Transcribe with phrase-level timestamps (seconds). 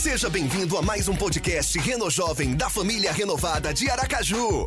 [0.00, 4.66] Seja bem-vindo a mais um podcast Reno Jovem da família renovada de Aracaju.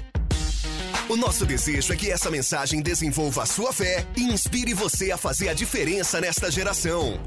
[1.10, 5.18] O nosso desejo é que essa mensagem desenvolva a sua fé e inspire você a
[5.18, 7.20] fazer a diferença nesta geração.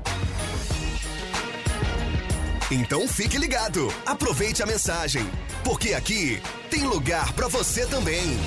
[2.70, 5.28] Então fique ligado, aproveite a mensagem,
[5.64, 8.38] porque aqui tem lugar para você também.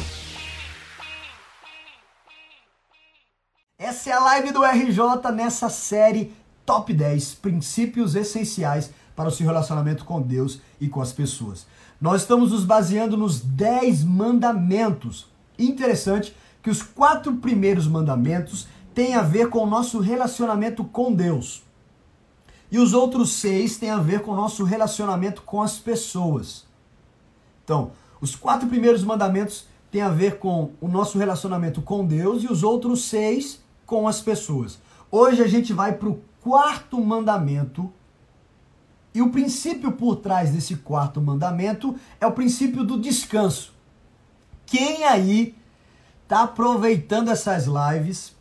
[3.78, 6.34] Essa é a live do RJ nessa série
[6.66, 8.90] Top 10 Princípios Essenciais
[9.20, 11.68] para o seu relacionamento com Deus e com as pessoas.
[12.00, 15.28] Nós estamos nos baseando nos 10 mandamentos.
[15.58, 16.34] Interessante
[16.64, 21.64] que os quatro primeiros mandamentos têm a ver com o nosso relacionamento com Deus.
[22.72, 26.66] E os outros seis têm a ver com o nosso relacionamento com as pessoas.
[27.66, 27.92] Então,
[28.22, 32.64] os quatro primeiros mandamentos têm a ver com o nosso relacionamento com Deus e os
[32.64, 34.80] outros seis com as pessoas.
[35.12, 37.92] Hoje a gente vai para o quarto mandamento.
[39.14, 43.74] E o princípio por trás desse quarto mandamento é o princípio do descanso.
[44.66, 45.56] Quem aí
[46.24, 48.36] está aproveitando essas lives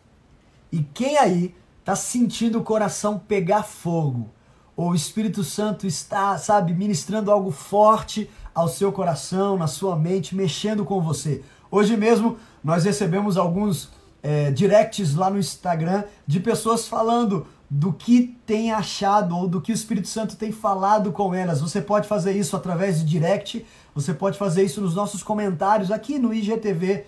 [0.70, 4.28] e quem aí está sentindo o coração pegar fogo?
[4.76, 10.36] Ou o Espírito Santo está, sabe, ministrando algo forte ao seu coração, na sua mente,
[10.36, 11.42] mexendo com você.
[11.70, 13.90] Hoje mesmo nós recebemos alguns
[14.22, 19.72] é, directs lá no Instagram de pessoas falando do que tem achado ou do que
[19.72, 21.60] o Espírito Santo tem falado com elas.
[21.60, 26.18] Você pode fazer isso através de direct, você pode fazer isso nos nossos comentários aqui
[26.18, 27.04] no IGTV.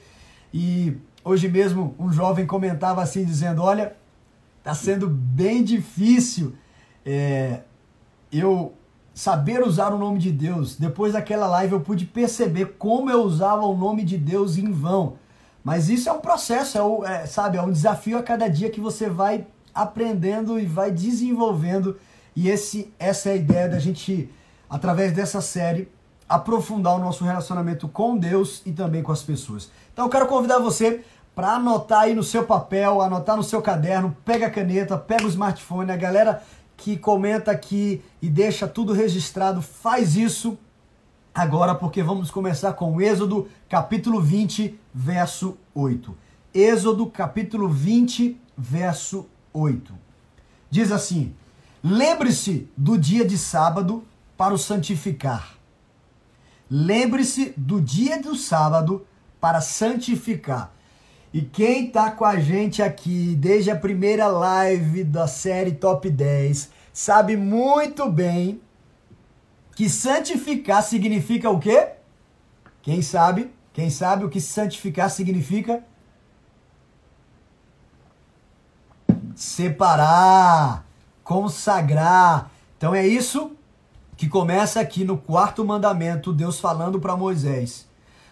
[0.52, 3.96] E hoje mesmo um jovem comentava assim, dizendo: Olha,
[4.58, 6.54] está sendo bem difícil
[7.06, 7.60] é,
[8.30, 8.74] eu
[9.14, 10.76] saber usar o nome de Deus.
[10.76, 15.16] Depois daquela live eu pude perceber como eu usava o nome de Deus em vão.
[15.64, 18.70] Mas isso é um processo, é, o, é, sabe, é um desafio a cada dia
[18.70, 21.96] que você vai aprendendo e vai desenvolvendo.
[22.34, 24.30] E esse, essa é a ideia da gente,
[24.68, 25.88] através dessa série,
[26.28, 29.70] aprofundar o nosso relacionamento com Deus e também com as pessoas.
[29.92, 31.04] Então eu quero convidar você
[31.34, 35.28] para anotar aí no seu papel, anotar no seu caderno, pega a caneta, pega o
[35.28, 36.42] smartphone, a galera
[36.76, 40.56] que comenta aqui e deixa tudo registrado, faz isso
[41.34, 46.16] agora porque vamos começar com Êxodo capítulo 20, verso 8.
[46.54, 49.39] Êxodo capítulo 20, verso 8.
[50.70, 51.34] Diz assim:
[51.82, 54.04] Lembre-se do dia de sábado
[54.36, 55.56] para o santificar.
[56.70, 59.06] Lembre-se do dia do sábado
[59.40, 60.72] para santificar.
[61.32, 66.70] E quem está com a gente aqui desde a primeira live da série Top 10
[66.92, 68.60] sabe muito bem
[69.74, 71.90] que santificar significa o quê?
[72.82, 73.50] Quem sabe?
[73.72, 75.84] Quem sabe o que santificar significa?
[79.34, 80.84] Separar,
[81.22, 82.50] consagrar.
[82.76, 83.52] Então é isso
[84.16, 87.88] que começa aqui no quarto mandamento, Deus falando para Moisés.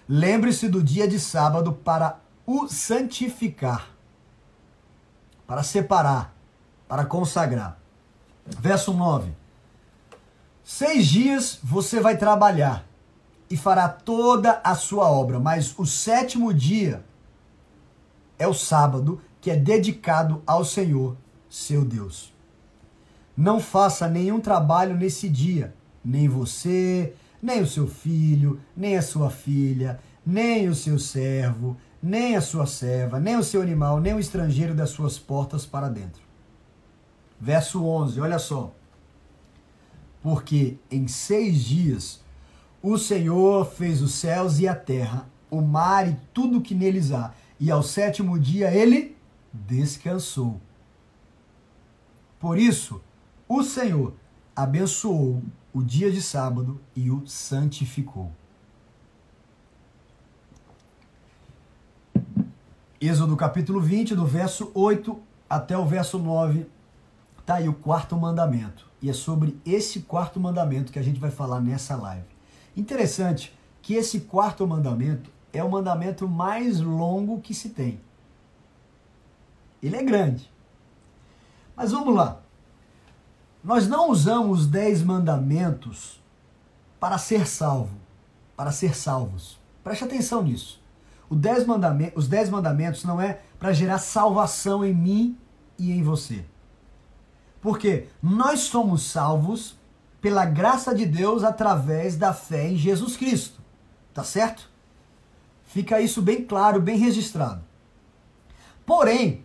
[0.09, 3.89] Lembre-se do dia de sábado para o santificar,
[5.47, 6.35] para separar,
[6.87, 7.79] para consagrar.
[8.47, 9.33] Verso 9:
[10.65, 12.85] Seis dias você vai trabalhar
[13.51, 17.05] e fará toda a sua obra, mas o sétimo dia
[18.39, 21.17] é o sábado que é dedicado ao Senhor,
[21.49, 22.35] seu Deus.
[23.35, 29.31] Não faça nenhum trabalho nesse dia, nem você, nem o seu filho, nem a sua
[29.31, 34.21] filha, nem o seu servo, nem a sua serva, nem o seu animal, nem o
[34.21, 36.21] estrangeiro das suas portas para dentro.
[37.41, 38.75] Verso 11, olha só.
[40.21, 42.23] Porque em seis dias
[42.83, 47.33] o Senhor fez os céus e a terra, o mar e tudo que neles há,
[47.59, 49.17] e ao sétimo dia ele
[49.53, 50.61] descansou.
[52.39, 53.01] Por isso,
[53.49, 54.15] o Senhor
[54.55, 55.43] abençoou
[55.73, 58.33] o dia de sábado e o santificou.
[63.01, 65.17] Êxodo capítulo 20, do verso 8
[65.49, 66.67] até o verso 9,
[67.47, 68.87] tá aí o quarto mandamento.
[69.01, 72.27] E é sobre esse quarto mandamento que a gente vai falar nessa live.
[72.77, 78.01] Interessante que esse quarto mandamento é o mandamento mais longo que se tem.
[79.83, 80.51] Ele é grande.
[81.77, 82.41] Mas vamos lá.
[83.63, 86.23] Nós não usamos os dez mandamentos
[86.99, 87.97] para ser salvo,
[88.57, 89.59] para ser salvos.
[89.85, 90.81] Preste atenção nisso.
[91.31, 91.65] Dez
[92.15, 95.39] os dez mandamentos não é para gerar salvação em mim
[95.79, 96.45] e em você.
[97.61, 99.77] Porque nós somos salvos
[100.21, 103.61] pela graça de Deus através da fé em Jesus Cristo.
[104.15, 104.71] Tá certo?
[105.65, 107.63] Fica isso bem claro, bem registrado.
[108.87, 109.45] Porém,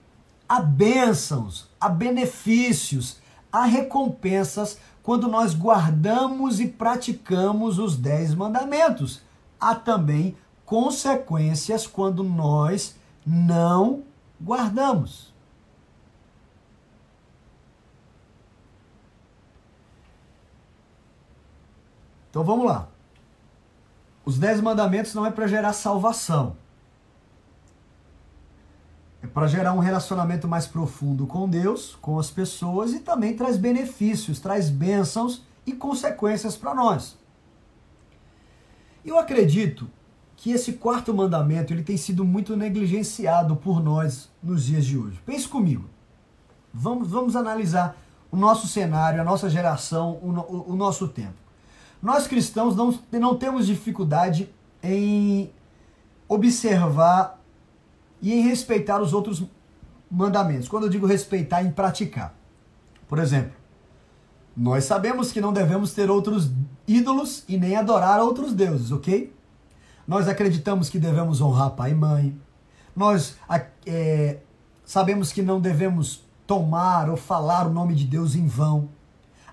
[0.53, 3.17] há bênçãos, há benefícios,
[3.51, 9.23] há recompensas quando nós guardamos e praticamos os dez mandamentos.
[9.59, 12.95] Há também consequências quando nós
[13.25, 14.03] não
[14.39, 15.33] guardamos.
[22.29, 22.87] Então vamos lá.
[24.23, 26.55] Os dez mandamentos não é para gerar salvação.
[29.23, 33.55] É para gerar um relacionamento mais profundo com Deus, com as pessoas e também traz
[33.55, 37.17] benefícios, traz bênçãos e consequências para nós.
[39.05, 39.89] Eu acredito
[40.35, 45.17] que esse quarto mandamento ele tem sido muito negligenciado por nós nos dias de hoje.
[45.25, 45.85] Pense comigo.
[46.73, 47.95] Vamos, vamos analisar
[48.29, 51.35] o nosso cenário, a nossa geração, o, o, o nosso tempo.
[52.01, 54.49] Nós cristãos não, não temos dificuldade
[54.81, 55.49] em
[56.27, 57.41] observar
[58.23, 59.43] e em respeitar os outros
[60.09, 60.69] mandamentos.
[60.69, 62.33] Quando eu digo respeitar, em praticar.
[63.07, 63.51] Por exemplo,
[64.55, 66.49] nós sabemos que não devemos ter outros
[66.87, 69.31] ídolos e nem adorar outros deuses, ok?
[70.07, 72.37] Nós acreditamos que devemos honrar pai e mãe.
[72.95, 73.35] Nós
[73.85, 74.37] é,
[74.85, 78.89] sabemos que não devemos tomar ou falar o nome de Deus em vão.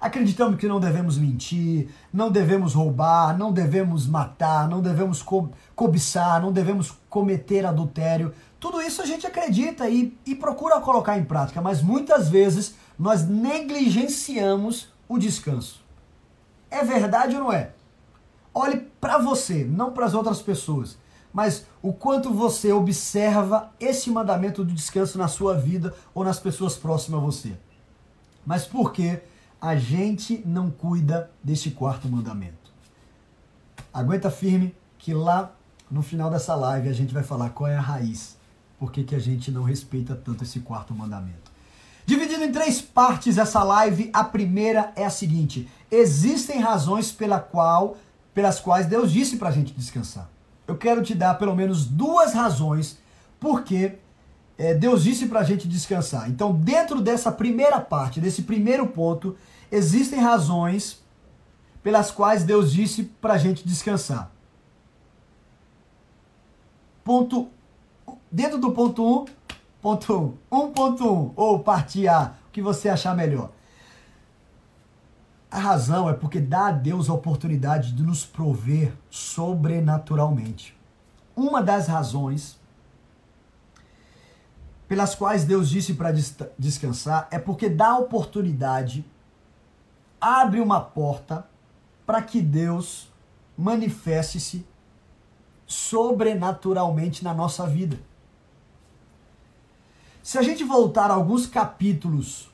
[0.00, 6.40] Acreditamos que não devemos mentir, não devemos roubar, não devemos matar, não devemos co cobiçar,
[6.40, 8.32] não devemos cometer adultério.
[8.60, 13.26] Tudo isso a gente acredita e, e procura colocar em prática, mas muitas vezes nós
[13.26, 15.82] negligenciamos o descanso.
[16.70, 17.72] É verdade ou não é?
[18.54, 20.98] Olhe para você, não para as outras pessoas,
[21.32, 26.76] mas o quanto você observa esse mandamento do descanso na sua vida ou nas pessoas
[26.76, 27.56] próximas a você.
[28.44, 29.22] Mas por quê?
[29.60, 32.72] a gente não cuida deste quarto mandamento.
[33.92, 35.52] Aguenta firme que lá
[35.90, 38.36] no final dessa live a gente vai falar qual é a raiz,
[38.80, 41.52] por que, que a gente não respeita tanto esse quarto mandamento.
[42.06, 47.98] Dividido em três partes essa live, a primeira é a seguinte: existem razões pela qual,
[48.32, 50.30] pelas quais Deus disse para a gente descansar.
[50.66, 52.98] Eu quero te dar pelo menos duas razões
[53.38, 53.96] porque
[54.56, 56.30] é, Deus disse para a gente descansar.
[56.30, 59.36] Então, dentro dessa primeira parte, desse primeiro ponto,
[59.70, 61.02] existem razões
[61.82, 64.30] pelas quais Deus disse para a gente descansar.
[67.04, 67.50] Ponto,
[68.30, 69.24] dentro do ponto 1, um,
[69.80, 73.50] ponto 1, um, 1.1, ou parte A, o que você achar melhor.
[75.50, 80.78] A razão é porque dá a Deus a oportunidade de nos prover sobrenaturalmente.
[81.34, 82.60] Uma das razões
[84.86, 86.12] pelas quais Deus disse para
[86.58, 89.04] descansar é porque dá oportunidade,
[90.20, 91.46] abre uma porta
[92.04, 93.08] para que Deus
[93.56, 94.66] manifeste-se
[95.66, 97.98] sobrenaturalmente na nossa vida.
[100.30, 102.48] Se a gente voltar a alguns capítulos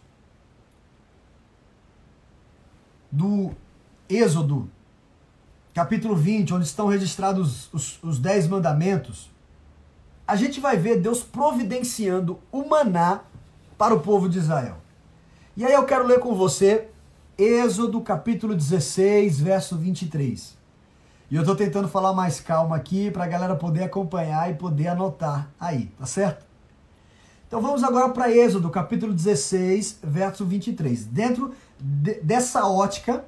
[3.13, 3.51] do
[4.09, 4.71] Êxodo,
[5.75, 9.31] capítulo 20, onde estão registrados os, os dez mandamentos,
[10.27, 13.21] a gente vai ver Deus providenciando o maná
[13.77, 14.79] para o povo de Israel.
[15.55, 16.89] E aí eu quero ler com você
[17.37, 20.57] Êxodo capítulo 16, verso 23.
[21.31, 24.89] E eu estou tentando falar mais calma aqui para a galera poder acompanhar e poder
[24.89, 26.46] anotar aí, tá certo?
[27.47, 31.05] Então vamos agora para Êxodo capítulo 16, verso 23.
[31.05, 33.25] Dentro de, dessa ótica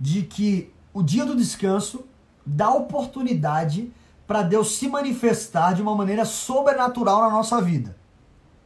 [0.00, 2.06] de que o dia do descanso
[2.46, 3.92] dá oportunidade
[4.26, 7.94] para Deus se manifestar de uma maneira sobrenatural na nossa vida.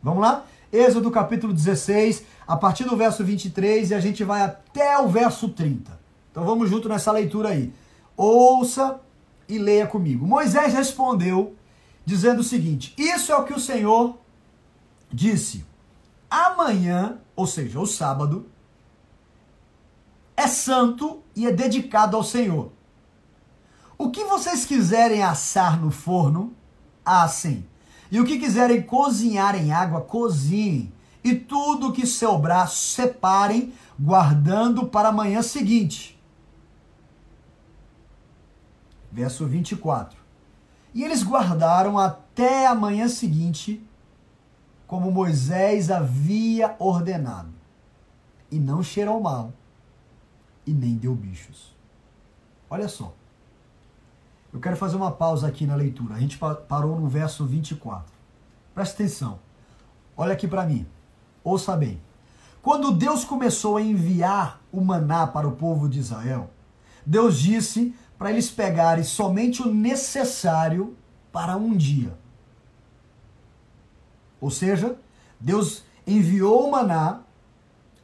[0.00, 0.44] Vamos lá?
[0.72, 5.48] Êxodo capítulo 16, a partir do verso 23 e a gente vai até o verso
[5.48, 5.98] 30.
[6.30, 7.72] Então vamos junto nessa leitura aí.
[8.16, 9.00] Ouça
[9.48, 10.24] e leia comigo.
[10.24, 11.56] Moisés respondeu,
[12.06, 14.21] dizendo o seguinte: Isso é o que o Senhor
[15.12, 15.64] disse.
[16.30, 18.46] Amanhã, ou seja, o sábado,
[20.36, 22.72] é santo e é dedicado ao Senhor.
[23.98, 26.52] O que vocês quiserem assar no forno,
[27.04, 27.66] assem.
[28.10, 30.92] E o que quiserem cozinhar em água, cozinhem.
[31.22, 36.20] E tudo que sobrar, separem, guardando para a manhã seguinte.
[39.10, 40.18] Verso 24.
[40.94, 43.86] E eles guardaram até a manhã seguinte,
[44.92, 47.48] como Moisés havia ordenado.
[48.50, 49.50] E não cheirou mal,
[50.66, 51.74] e nem deu bichos.
[52.68, 53.14] Olha só.
[54.52, 56.16] Eu quero fazer uma pausa aqui na leitura.
[56.16, 58.12] A gente parou no verso 24.
[58.74, 59.38] Presta atenção.
[60.14, 60.86] Olha aqui para mim.
[61.42, 61.98] Ouça bem.
[62.60, 66.50] Quando Deus começou a enviar o maná para o povo de Israel,
[67.06, 70.94] Deus disse para eles pegarem somente o necessário
[71.32, 72.20] para um dia.
[74.42, 74.98] Ou seja,
[75.40, 77.22] Deus enviou o maná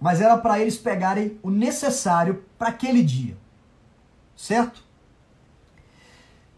[0.00, 3.37] mas era para eles pegarem o necessário para aquele dia.
[4.37, 4.85] Certo?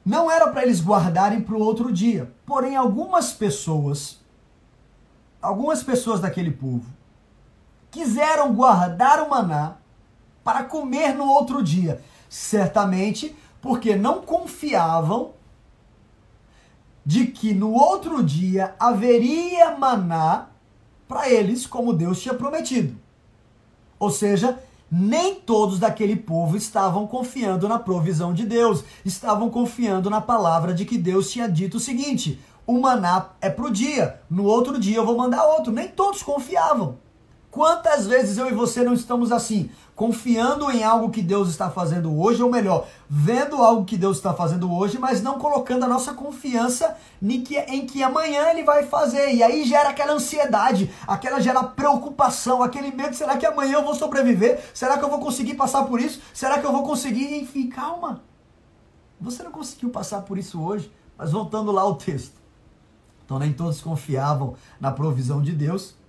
[0.04, 2.32] Não era para eles guardarem para o outro dia.
[2.44, 4.20] Porém, algumas pessoas,
[5.40, 6.87] algumas pessoas daquele povo,
[7.90, 9.76] quiseram guardar o maná
[10.44, 12.02] para comer no outro dia.
[12.28, 15.32] Certamente porque não confiavam
[17.11, 20.47] de que no outro dia haveria maná
[21.09, 22.97] para eles, como Deus tinha prometido.
[23.99, 30.21] Ou seja, nem todos daquele povo estavam confiando na provisão de Deus, estavam confiando na
[30.21, 34.45] palavra de que Deus tinha dito o seguinte: o maná é para o dia, no
[34.45, 35.73] outro dia eu vou mandar outro.
[35.73, 36.99] Nem todos confiavam.
[37.50, 42.16] Quantas vezes eu e você não estamos assim, confiando em algo que Deus está fazendo
[42.16, 46.14] hoje, ou melhor, vendo algo que Deus está fazendo hoje, mas não colocando a nossa
[46.14, 49.35] confiança em que, em que amanhã Ele vai fazer.
[49.35, 53.97] E aí gera aquela ansiedade, aquela gera preocupação, aquele medo: será que amanhã eu vou
[53.97, 54.61] sobreviver?
[54.73, 56.21] Será que eu vou conseguir passar por isso?
[56.33, 57.37] Será que eu vou conseguir?
[57.40, 58.23] Enfim, calma.
[59.21, 62.40] Você não conseguiu passar por isso hoje, mas voltando lá ao texto.
[63.25, 66.00] Então nem todos confiavam na provisão de Deus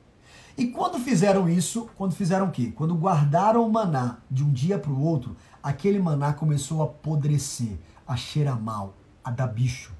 [0.62, 2.72] e quando fizeram isso, quando fizeram o quê?
[2.76, 7.80] Quando guardaram o maná de um dia para o outro, aquele maná começou a apodrecer,
[8.08, 9.92] a cheirar mal, a dar bicho.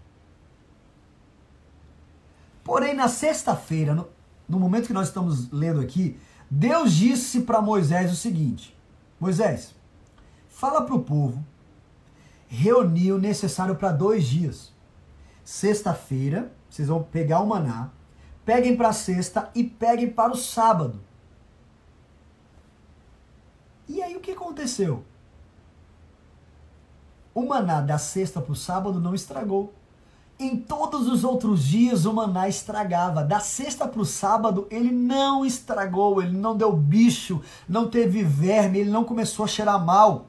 [2.64, 4.08] Porém, na sexta-feira, no,
[4.48, 8.78] no, momento que nós estamos lendo aqui, Deus disse para Moisés o seguinte:
[9.20, 9.74] Moisés,
[10.48, 11.44] fala para o povo
[12.48, 14.72] reunir o necessário para dois dias.
[15.44, 17.90] Sexta-feira, vocês vão pegar o maná,
[18.46, 21.00] peguem para sexta e peguem para o sábado.
[23.88, 25.04] E aí o que aconteceu?
[27.34, 29.74] O maná da sexta para o sábado não estragou.
[30.40, 33.24] Em todos os outros dias o maná estragava.
[33.24, 38.80] Da sexta para o sábado ele não estragou, ele não deu bicho, não teve verme,
[38.80, 40.28] ele não começou a cheirar mal.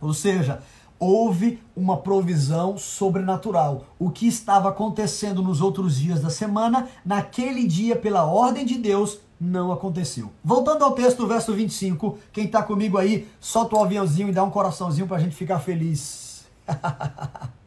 [0.00, 0.62] Ou seja,
[1.00, 3.86] houve uma provisão sobrenatural.
[3.98, 9.18] O que estava acontecendo nos outros dias da semana, naquele dia, pela ordem de Deus,
[9.40, 10.30] não aconteceu.
[10.44, 14.50] Voltando ao texto, verso 25, quem está comigo aí, solta o aviãozinho e dá um
[14.50, 16.44] coraçãozinho para a gente ficar feliz.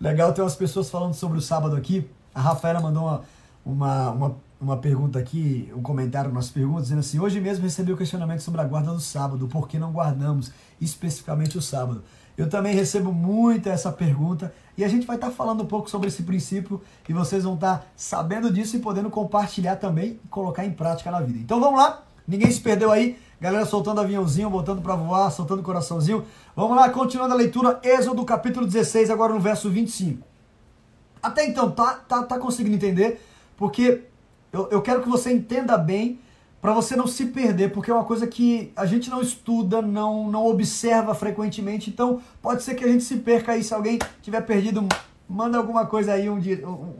[0.00, 2.08] Legal, tem umas pessoas falando sobre o sábado aqui.
[2.32, 3.22] A Rafaela mandou uma,
[3.64, 7.96] uma, uma uma pergunta aqui, um comentário nas perguntas, dizendo assim: hoje mesmo recebi o
[7.96, 12.02] questionamento sobre a guarda do sábado, por que não guardamos especificamente o sábado?
[12.36, 15.88] Eu também recebo muito essa pergunta e a gente vai estar tá falando um pouco
[15.88, 20.28] sobre esse princípio e vocês vão estar tá sabendo disso e podendo compartilhar também e
[20.28, 21.38] colocar em prática na vida.
[21.38, 26.26] Então vamos lá, ninguém se perdeu aí, galera soltando aviãozinho, botando para voar, soltando coraçãozinho.
[26.54, 30.26] Vamos lá, continuando a leitura, Êxodo capítulo 16, agora no verso 25.
[31.22, 33.20] Até então, tá, tá, tá conseguindo entender?
[33.56, 34.04] Porque
[34.52, 36.20] eu, eu quero que você entenda bem
[36.60, 40.30] para você não se perder, porque é uma coisa que a gente não estuda, não,
[40.30, 43.62] não observa frequentemente, então pode ser que a gente se perca aí.
[43.62, 44.86] Se alguém tiver perdido,
[45.28, 46.40] manda alguma coisa aí, um,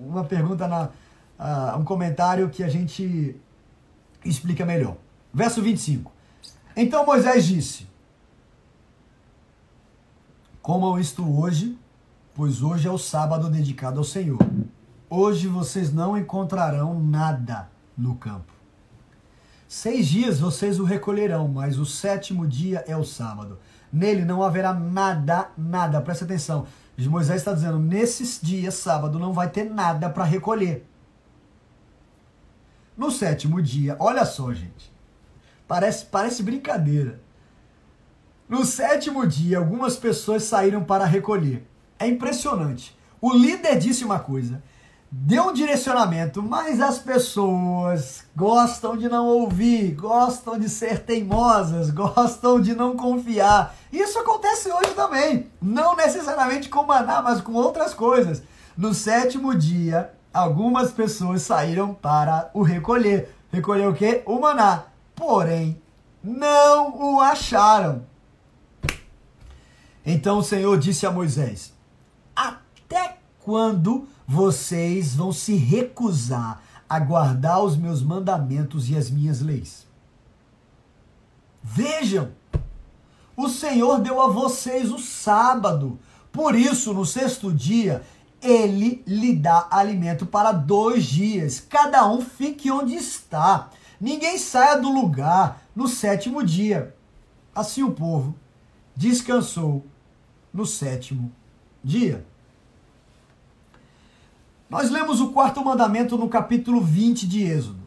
[0.07, 0.91] uma pergunta, na,
[1.39, 3.35] uh, um comentário que a gente
[4.25, 4.97] explica melhor.
[5.33, 6.13] Verso 25.
[6.77, 7.87] Então Moisés disse:
[10.63, 11.77] Comam isto hoje,
[12.35, 14.39] pois hoje é o sábado dedicado ao Senhor.
[15.09, 18.53] Hoje vocês não encontrarão nada no campo.
[19.69, 23.59] Seis dias vocês o recolherão, mas o sétimo dia é o sábado.
[23.93, 26.01] Nele não haverá nada, nada.
[26.01, 26.67] Presta atenção.
[26.99, 30.89] Moisés está dizendo: nesses dias, sábado, não vai ter nada para recolher.
[32.97, 34.93] No sétimo dia, olha só, gente.
[35.69, 37.21] Parece, parece brincadeira.
[38.49, 41.69] No sétimo dia, algumas pessoas saíram para recolher.
[41.99, 42.97] É impressionante.
[43.21, 44.63] O líder disse uma coisa
[45.11, 52.61] deu um direcionamento, mas as pessoas gostam de não ouvir, gostam de ser teimosas, gostam
[52.61, 53.75] de não confiar.
[53.93, 58.43] Isso acontece hoje também, não necessariamente com maná, mas com outras coisas.
[58.77, 63.35] No sétimo dia, algumas pessoas saíram para o recolher.
[63.51, 64.23] Recolher o quê?
[64.27, 64.85] O maná.
[65.15, 65.81] Porém,
[66.23, 68.05] não o acharam.
[70.05, 71.73] Então o Senhor disse a Moisés:
[72.35, 79.87] Até quando vocês vão se recusar a guardar os meus mandamentos e as minhas leis.
[81.63, 82.31] Vejam,
[83.37, 85.99] o Senhor deu a vocês o sábado.
[86.33, 88.03] Por isso, no sexto dia,
[88.41, 91.61] ele lhe dá alimento para dois dias.
[91.61, 93.71] Cada um fique onde está.
[94.01, 96.95] Ninguém saia do lugar no sétimo dia.
[97.55, 98.35] Assim o povo
[98.95, 99.85] descansou
[100.53, 101.33] no sétimo
[101.83, 102.25] dia.
[104.69, 107.87] Nós lemos o quarto mandamento no capítulo 20 de Êxodo.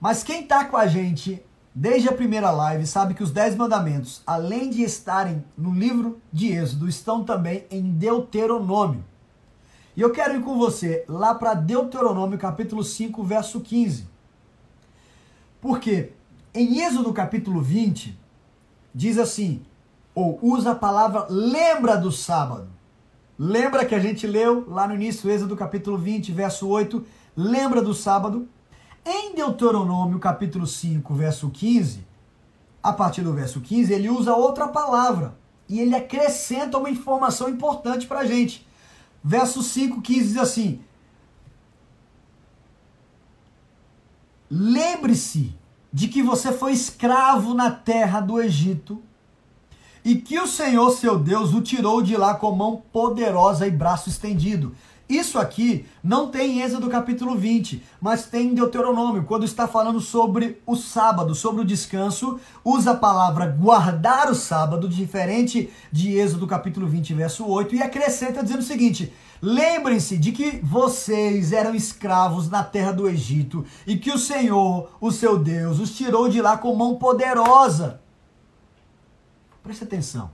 [0.00, 1.42] Mas quem está com a gente
[1.74, 6.52] desde a primeira live sabe que os dez mandamentos, além de estarem no livro de
[6.52, 9.04] Êxodo, estão também em Deuteronômio.
[9.96, 14.06] E eu quero ir com você lá para Deuteronômio capítulo 5, verso 15.
[15.60, 16.12] Porque
[16.54, 18.16] em Êxodo capítulo 20,
[18.94, 19.62] diz assim,
[20.14, 22.73] ou usa a palavra lembra do sábado.
[23.38, 27.04] Lembra que a gente leu lá no início, Êxodo capítulo 20, verso 8,
[27.36, 28.48] lembra do sábado?
[29.04, 32.06] Em Deuteronômio capítulo 5, verso 15,
[32.80, 35.36] a partir do verso 15, ele usa outra palavra
[35.68, 38.66] e ele acrescenta uma informação importante para a gente.
[39.22, 40.80] Verso 5, 15 diz assim:
[44.48, 45.56] Lembre-se
[45.92, 49.02] de que você foi escravo na terra do Egito
[50.04, 54.08] e que o Senhor seu Deus o tirou de lá com mão poderosa e braço
[54.08, 54.74] estendido.
[55.08, 60.00] Isso aqui não tem em Êxodo capítulo 20, mas tem em Deuteronômio, quando está falando
[60.00, 66.46] sobre o sábado, sobre o descanso, usa a palavra guardar o sábado, diferente de Êxodo
[66.46, 72.48] capítulo 20, verso 8, e acrescenta dizendo o seguinte: Lembrem-se de que vocês eram escravos
[72.48, 76.56] na terra do Egito e que o Senhor, o seu Deus, os tirou de lá
[76.56, 78.03] com mão poderosa.
[79.64, 80.30] Preste atenção.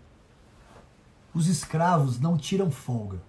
[1.33, 3.23] Os escravos não tiram folga.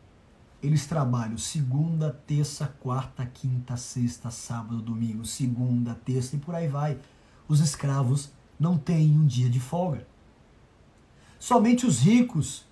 [0.62, 6.98] Eles trabalham segunda, terça, quarta, quinta, sexta, sábado, domingo, segunda, terça e por aí vai.
[7.48, 10.08] Os escravos não têm um dia de folga.
[11.38, 12.66] Somente os ricos,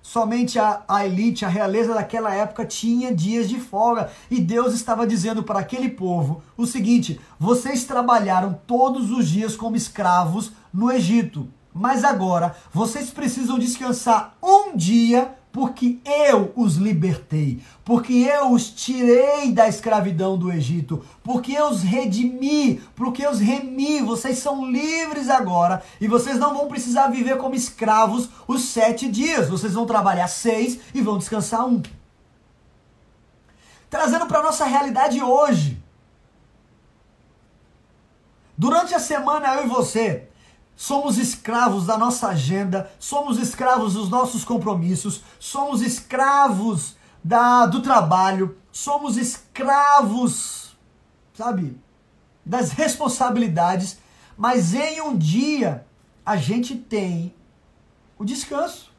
[0.00, 4.12] somente a, a elite, a realeza daquela época tinha dias de folga.
[4.30, 9.74] E Deus estava dizendo para aquele povo o seguinte: vocês trabalharam todos os dias como
[9.74, 11.48] escravos no Egito.
[11.78, 19.52] Mas agora vocês precisam descansar um dia, porque eu os libertei, porque eu os tirei
[19.52, 24.00] da escravidão do Egito, porque eu os redimi, porque eu os remi.
[24.00, 29.50] Vocês são livres agora e vocês não vão precisar viver como escravos os sete dias.
[29.50, 31.82] Vocês vão trabalhar seis e vão descansar um.
[33.90, 35.78] Trazendo para nossa realidade hoje.
[38.56, 40.26] Durante a semana, eu e você
[40.76, 48.58] Somos escravos da nossa agenda, somos escravos dos nossos compromissos, somos escravos da, do trabalho,
[48.70, 50.76] somos escravos,
[51.32, 51.80] sabe,
[52.44, 53.98] das responsabilidades,
[54.36, 55.86] mas em um dia
[56.24, 57.34] a gente tem
[58.18, 58.92] o descanso.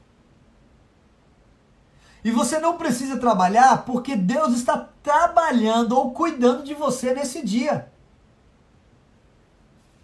[2.23, 7.91] E você não precisa trabalhar porque Deus está trabalhando ou cuidando de você nesse dia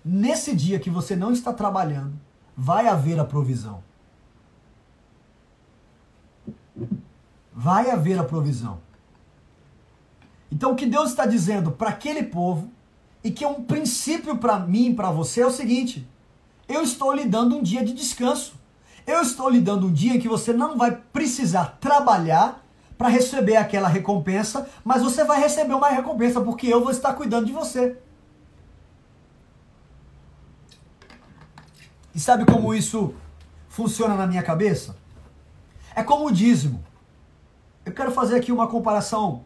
[0.04, 2.14] nesse dia que você não está trabalhando,
[2.56, 3.84] vai haver a provisão.
[7.54, 8.82] Vai haver a provisão.
[10.52, 12.70] Então o que Deus está dizendo para aquele povo
[13.24, 16.08] e que é um princípio para mim e para você é o seguinte:
[16.68, 18.56] eu estou lhe dando um dia de descanso.
[19.06, 22.64] Eu estou lhe dando um dia em que você não vai precisar trabalhar
[22.98, 27.46] para receber aquela recompensa, mas você vai receber uma recompensa porque eu vou estar cuidando
[27.46, 27.98] de você.
[32.14, 33.14] E sabe como isso
[33.70, 34.96] funciona na minha cabeça?
[35.96, 36.84] É como o dízimo.
[37.86, 39.44] Eu quero fazer aqui uma comparação.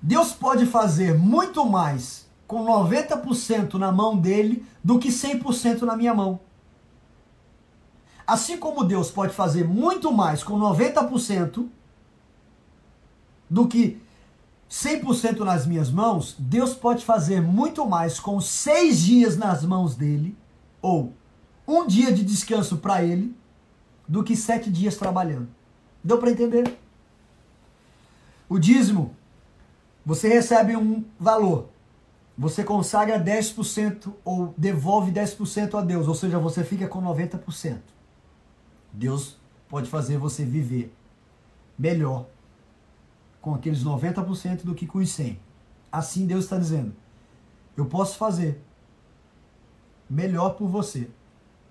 [0.00, 6.14] Deus pode fazer muito mais com 90% na mão dele do que 100% na minha
[6.14, 6.38] mão.
[8.26, 11.68] Assim como Deus pode fazer muito mais com 90%
[13.48, 14.00] do que
[14.70, 20.36] 100% nas minhas mãos, Deus pode fazer muito mais com seis dias nas mãos dele,
[20.82, 21.12] ou
[21.66, 23.34] um dia de descanso para ele,
[24.08, 25.48] do que sete dias trabalhando.
[26.02, 26.78] Deu para entender?
[28.48, 29.14] O dízimo,
[30.04, 31.68] você recebe um valor,
[32.38, 37.78] você consagra 10% ou devolve 10% a Deus, ou seja, você fica com 90%.
[38.92, 39.36] Deus
[39.68, 40.94] pode fazer você viver
[41.78, 42.26] melhor
[43.46, 45.38] com aqueles 90% do que com os 100.
[45.92, 46.92] Assim Deus está dizendo:
[47.76, 48.60] eu posso fazer
[50.10, 51.08] melhor por você,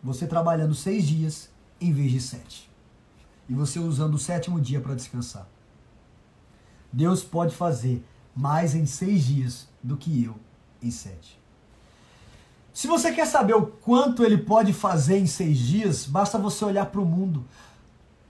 [0.01, 1.49] você trabalhando seis dias
[1.81, 2.71] em vez de sete,
[3.49, 5.49] e você usando o sétimo dia para descansar.
[6.93, 8.01] Deus pode fazer
[8.33, 10.37] mais em seis dias do que eu
[10.81, 11.37] em sete.
[12.73, 16.85] Se você quer saber o quanto ele pode fazer em seis dias, basta você olhar
[16.85, 17.45] para o mundo.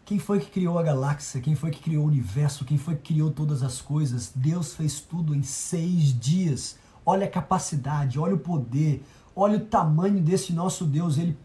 [0.05, 1.41] Quem foi que criou a galáxia?
[1.41, 2.63] Quem foi que criou o universo?
[2.63, 4.31] Quem foi que criou todas as coisas?
[4.35, 6.77] Deus fez tudo em seis dias.
[7.03, 9.03] Olha a capacidade, olha o poder,
[9.35, 11.17] olha o tamanho desse nosso Deus.
[11.17, 11.35] Ele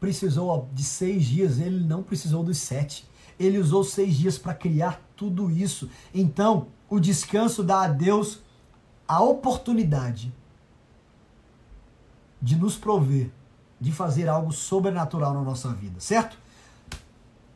[0.00, 3.08] precisou de seis dias, ele não precisou dos sete.
[3.38, 5.88] Ele usou seis dias para criar tudo isso.
[6.12, 8.40] Então, o descanso dá a Deus
[9.06, 10.34] a oportunidade
[12.42, 13.30] de nos prover,
[13.80, 16.36] de fazer algo sobrenatural na nossa vida, certo?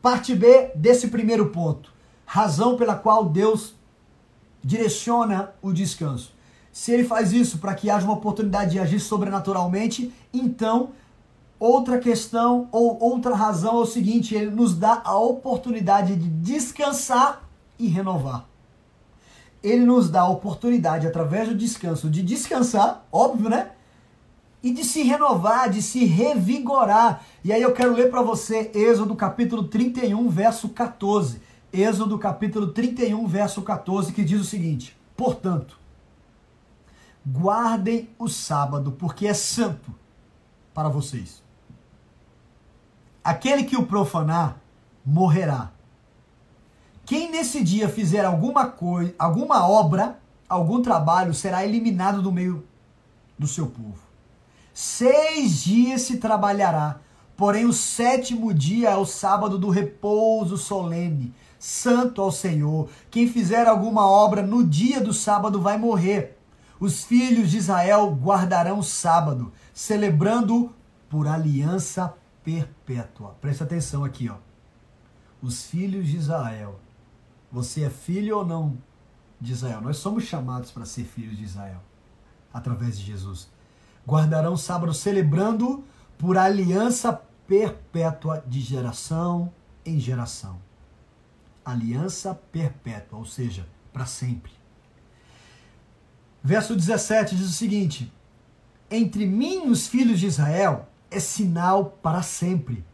[0.05, 1.91] Parte B desse primeiro ponto.
[2.27, 3.73] Razão pela qual Deus
[4.63, 6.31] direciona o descanso.
[6.71, 10.89] Se ele faz isso para que haja uma oportunidade de agir sobrenaturalmente, então
[11.59, 17.41] outra questão ou outra razão é o seguinte: ele nos dá a oportunidade de descansar
[17.79, 18.45] e renovar.
[19.63, 23.71] Ele nos dá a oportunidade, através do descanso, de descansar, óbvio, né?
[24.65, 27.21] E de se renovar, de se revigorar.
[27.43, 31.39] E aí eu quero ler para você Êxodo capítulo 31, verso 14.
[31.71, 35.77] Êxodo capítulo 31, verso 14, que diz o seguinte: Portanto,
[37.23, 39.93] guardem o sábado, porque é santo
[40.73, 41.43] para vocês.
[43.23, 44.57] Aquele que o profanar
[45.05, 45.73] morrerá.
[47.05, 52.65] Quem nesse dia fizer alguma coisa, alguma obra, algum trabalho, será eliminado do meio
[53.37, 54.04] do seu povo.
[54.77, 56.99] Seis dias se trabalhará,
[57.37, 62.89] porém o sétimo dia é o sábado do repouso solene, santo ao Senhor.
[63.09, 66.37] Quem fizer alguma obra no dia do sábado vai morrer.
[66.77, 70.75] Os filhos de Israel guardarão o sábado, celebrando
[71.09, 73.33] por aliança perpétua.
[73.39, 74.35] Presta atenção aqui, ó.
[75.41, 76.81] Os filhos de Israel.
[77.49, 78.77] Você é filho ou não
[79.39, 79.79] de Israel?
[79.79, 81.81] Nós somos chamados para ser filhos de Israel
[82.53, 83.54] através de Jesus
[84.07, 85.83] guardarão o sábado celebrando
[86.17, 87.13] por aliança
[87.47, 89.51] perpétua de geração
[89.85, 90.57] em geração.
[91.63, 94.51] Aliança perpétua, ou seja, para sempre.
[96.43, 98.11] Verso 17 diz o seguinte:
[98.89, 102.85] Entre mim e os filhos de Israel é sinal para sempre.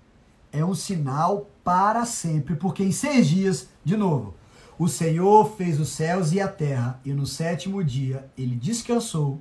[0.52, 4.36] É um sinal para sempre, porque em seis dias, de novo,
[4.78, 9.39] o Senhor fez os céus e a terra, e no sétimo dia ele descansou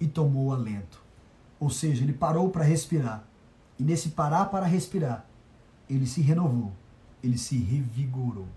[0.00, 1.01] e tomou alento.
[1.62, 3.22] Ou seja, ele parou para respirar.
[3.78, 5.24] E nesse parar para respirar,
[5.88, 6.72] ele se renovou,
[7.22, 8.48] ele se revigorou.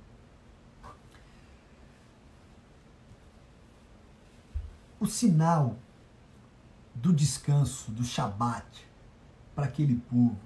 [5.00, 5.76] O sinal
[6.96, 8.66] do descanso, do Shabat,
[9.54, 10.40] para aquele povo,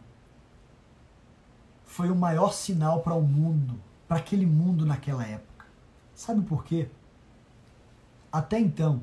[1.85, 5.65] foi o maior sinal para o mundo, para aquele mundo naquela época.
[6.13, 6.89] Sabe por quê?
[8.29, 9.01] Até então,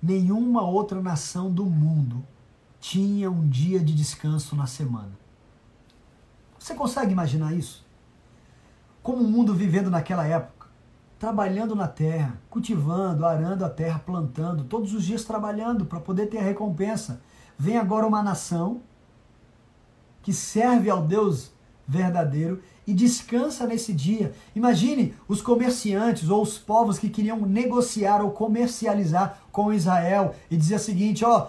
[0.00, 2.24] nenhuma outra nação do mundo
[2.82, 5.12] tinha um dia de descanso na semana.
[6.58, 7.86] Você consegue imaginar isso?
[9.00, 10.66] Como o mundo vivendo naquela época,
[11.16, 16.38] trabalhando na terra, cultivando, arando a terra, plantando, todos os dias trabalhando para poder ter
[16.38, 17.22] a recompensa.
[17.56, 18.80] Vem agora uma nação
[20.20, 21.52] que serve ao Deus
[21.86, 24.34] verdadeiro e descansa nesse dia.
[24.56, 30.76] Imagine os comerciantes ou os povos que queriam negociar ou comercializar com Israel e dizer
[30.76, 31.48] o seguinte: ó,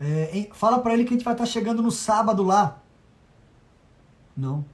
[0.00, 2.80] é, fala para ele que a gente vai estar tá chegando no sábado lá.
[4.36, 4.64] Não.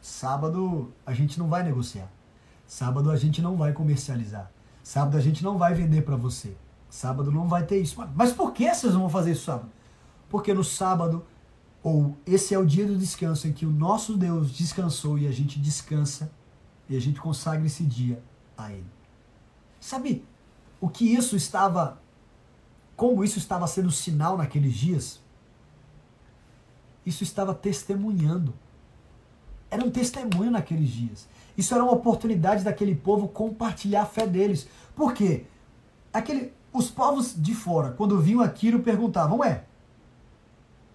[0.00, 2.10] Sábado a gente não vai negociar.
[2.66, 4.50] Sábado a gente não vai comercializar.
[4.82, 6.56] Sábado a gente não vai vender para você.
[6.88, 8.02] Sábado não vai ter isso.
[8.14, 9.70] Mas por que vocês vão fazer isso sábado?
[10.28, 11.24] Porque no sábado,
[11.82, 15.32] ou esse é o dia do descanso em que o nosso Deus descansou e a
[15.32, 16.30] gente descansa
[16.88, 18.22] e a gente consagra esse dia
[18.56, 18.86] a Ele.
[19.80, 20.24] Sabe
[20.80, 22.00] o que isso estava
[22.96, 25.20] como isso estava sendo sinal naqueles dias,
[27.04, 28.54] isso estava testemunhando.
[29.70, 31.28] Era um testemunho naqueles dias.
[31.56, 34.68] Isso era uma oportunidade daquele povo compartilhar a fé deles.
[34.94, 35.44] Por quê?
[36.12, 39.64] Aquele, os povos de fora, quando viam aquilo, perguntavam: Ué,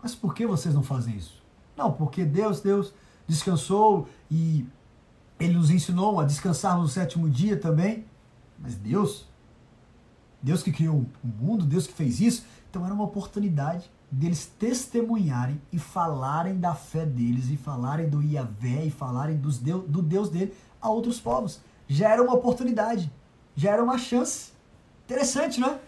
[0.01, 1.41] mas por que vocês não fazem isso?
[1.77, 2.93] Não, porque Deus, Deus
[3.27, 4.65] descansou e
[5.39, 8.05] Ele nos ensinou a descansar no sétimo dia também.
[8.59, 9.27] Mas Deus,
[10.41, 12.45] Deus que criou o mundo, Deus que fez isso.
[12.69, 18.85] Então era uma oportunidade deles testemunharem e falarem da fé deles, e falarem do Iavé,
[18.85, 21.61] e falarem dos Deus, do Deus dele a outros povos.
[21.87, 23.11] Já era uma oportunidade,
[23.55, 24.51] já era uma chance.
[25.05, 25.79] Interessante, não é?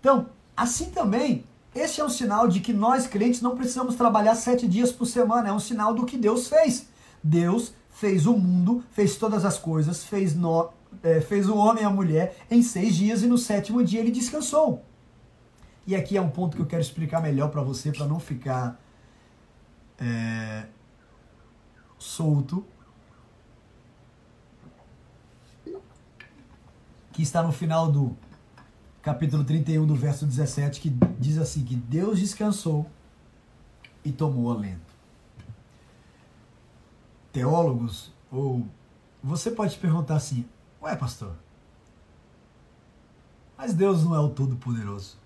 [0.00, 4.66] Então, assim também, esse é um sinal de que nós crentes não precisamos trabalhar sete
[4.66, 5.48] dias por semana.
[5.48, 6.88] É um sinal do que Deus fez.
[7.22, 10.70] Deus fez o mundo, fez todas as coisas, fez, no,
[11.02, 14.12] é, fez o homem e a mulher em seis dias e no sétimo dia ele
[14.12, 14.84] descansou.
[15.84, 18.80] E aqui é um ponto que eu quero explicar melhor para você, para não ficar
[19.98, 20.66] é,
[21.98, 22.64] solto.
[27.12, 28.16] Que está no final do
[29.02, 32.86] capítulo 31, do verso 17, que diz assim: que Deus descansou
[34.04, 34.87] e tomou alento.
[37.32, 38.66] Teólogos ou
[39.22, 40.46] você pode perguntar assim:
[40.82, 41.34] Ué, pastor,
[43.58, 45.18] mas Deus não é o Todo-Poderoso.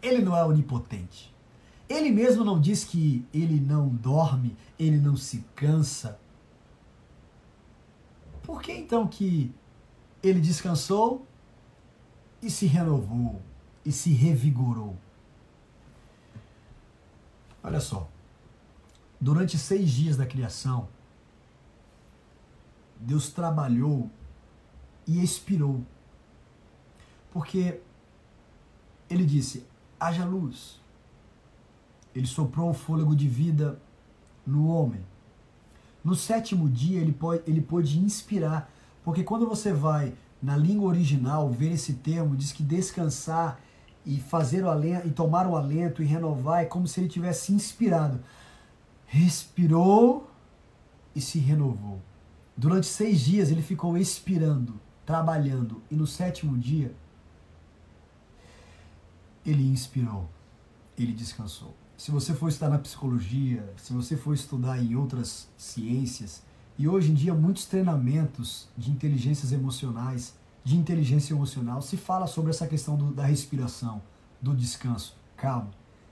[0.00, 1.34] Ele não é onipotente.
[1.86, 6.18] Ele mesmo não diz que ele não dorme, ele não se cansa.
[8.42, 9.54] Por que então que
[10.22, 11.26] ele descansou
[12.40, 13.42] e se renovou
[13.84, 14.96] e se revigorou?
[17.62, 18.08] Olha só,
[19.20, 20.88] durante seis dias da criação,
[22.98, 24.10] Deus trabalhou
[25.06, 25.84] e expirou.
[27.32, 27.80] Porque
[29.08, 29.64] ele disse:
[29.98, 30.80] haja luz.
[32.14, 33.78] Ele soprou o fôlego de vida
[34.46, 35.00] no homem.
[36.02, 38.70] No sétimo dia, ele pode, ele pôde inspirar.
[39.04, 43.60] Porque quando você vai na língua original ver esse termo, diz que descansar
[44.04, 47.52] e fazer o alento, e tomar o alento e renovar, é como se ele tivesse
[47.52, 48.20] inspirado.
[49.06, 50.30] Respirou
[51.14, 52.00] e se renovou.
[52.56, 56.94] Durante seis dias ele ficou expirando, trabalhando, e no sétimo dia
[59.44, 60.28] ele inspirou,
[60.98, 61.74] ele descansou.
[61.96, 66.42] Se você for estudar na psicologia, se você for estudar em outras ciências,
[66.78, 70.34] e hoje em dia muitos treinamentos de inteligências emocionais
[70.66, 74.02] de inteligência emocional se fala sobre essa questão do, da respiração,
[74.42, 75.16] do descanso.
[75.36, 75.70] Calma,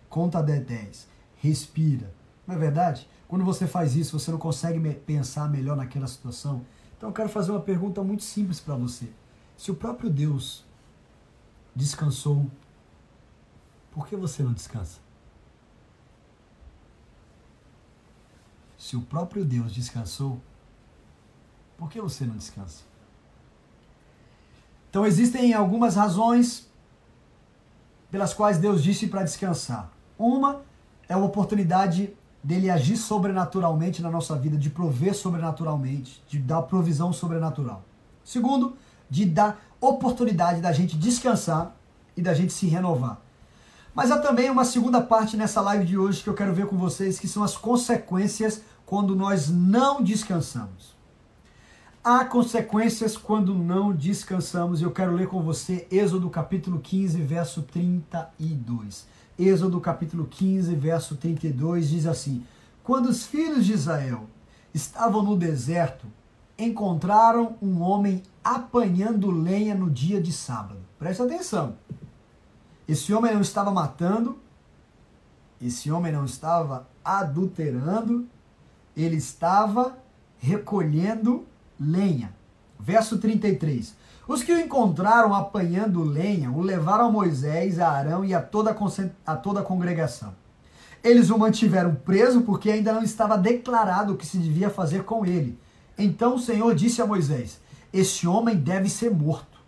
[0.08, 2.14] conta até 10, respira.
[2.46, 3.08] Não é verdade?
[3.26, 6.64] Quando você faz isso, você não consegue pensar melhor naquela situação.
[6.96, 9.10] Então eu quero fazer uma pergunta muito simples para você.
[9.56, 10.64] Se o próprio Deus
[11.74, 12.50] descansou,
[13.90, 15.00] por que você não descansa?
[18.76, 20.40] Se o próprio Deus descansou,
[21.76, 22.84] por que você não descansa?
[24.90, 26.70] Então existem algumas razões
[28.10, 29.90] pelas quais Deus disse para descansar.
[30.18, 30.62] Uma
[31.08, 37.10] é a oportunidade dele agir sobrenaturalmente na nossa vida, de prover sobrenaturalmente, de dar provisão
[37.10, 37.82] sobrenatural.
[38.22, 38.76] Segundo,
[39.08, 41.74] de dar oportunidade da gente descansar
[42.14, 43.18] e da gente se renovar.
[43.94, 46.76] Mas há também uma segunda parte nessa live de hoje que eu quero ver com
[46.76, 50.94] vocês, que são as consequências quando nós não descansamos.
[52.02, 54.82] Há consequências quando não descansamos.
[54.82, 59.06] Eu quero ler com você Êxodo capítulo 15, verso 32.
[59.38, 62.44] Êxodo capítulo 15, verso 32 diz assim:
[62.82, 64.28] Quando os filhos de Israel
[64.72, 66.06] estavam no deserto,
[66.58, 70.78] encontraram um homem apanhando lenha no dia de sábado.
[70.98, 71.76] Presta atenção.
[72.86, 74.38] Esse homem não estava matando,
[75.60, 78.26] esse homem não estava adulterando,
[78.96, 79.98] ele estava
[80.38, 81.46] recolhendo
[81.80, 82.33] lenha.
[82.84, 83.96] Verso 33.
[84.28, 88.76] Os que o encontraram apanhando lenha o levaram a Moisés, a Arão e a toda
[89.26, 90.34] a, toda a congregação.
[91.02, 95.24] Eles o mantiveram preso porque ainda não estava declarado o que se devia fazer com
[95.24, 95.58] ele.
[95.96, 97.58] Então o Senhor disse a Moisés:
[97.90, 99.58] Este homem deve ser morto.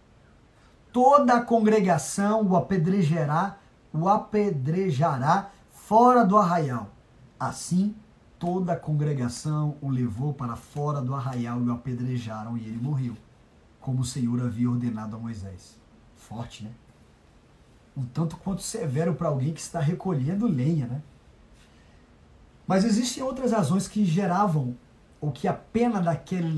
[0.93, 3.57] Toda a congregação o apedrejará,
[3.95, 6.91] o apedrejará fora do arraial.
[7.41, 7.95] Assim
[8.39, 13.17] toda a congregação o levou para fora do arraial e o apedrejaram e ele morreu,
[13.81, 15.79] como o Senhor havia ordenado a Moisés.
[16.17, 16.71] Forte, né?
[17.97, 21.03] Um tanto quanto severo para alguém que está recolhendo lenha, né?
[22.67, 24.77] Mas existem outras razões que geravam,
[25.21, 26.55] ou que a pena daquele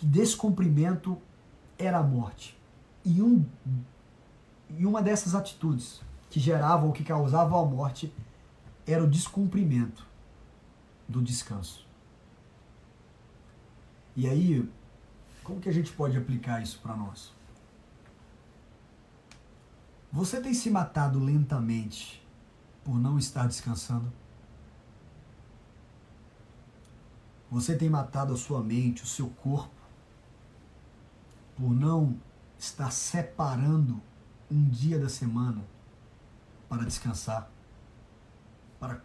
[0.00, 1.18] descumprimento
[1.78, 2.56] era a morte.
[3.04, 3.44] E, um,
[4.76, 6.00] e uma dessas atitudes
[6.30, 8.12] que geravam ou que causavam a morte
[8.86, 10.07] era o descumprimento
[11.08, 11.86] do descanso.
[14.14, 14.68] E aí,
[15.42, 17.32] como que a gente pode aplicar isso para nós?
[20.12, 22.26] Você tem se matado lentamente
[22.84, 24.12] por não estar descansando?
[27.50, 29.74] Você tem matado a sua mente, o seu corpo,
[31.56, 32.18] por não
[32.58, 34.02] estar separando
[34.50, 35.64] um dia da semana
[36.68, 37.50] para descansar,
[38.78, 39.02] para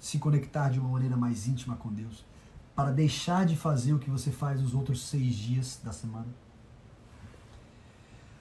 [0.00, 2.24] se conectar de uma maneira mais íntima com Deus,
[2.74, 6.26] para deixar de fazer o que você faz os outros seis dias da semana.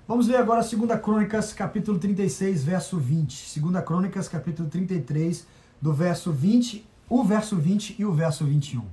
[0.08, 3.60] Vamos ler agora 2 Crônicas, capítulo 36, verso 20.
[3.60, 5.46] 2 Crônicas, capítulo 33,
[5.80, 8.88] do verso 20, o verso 20 e o verso 21.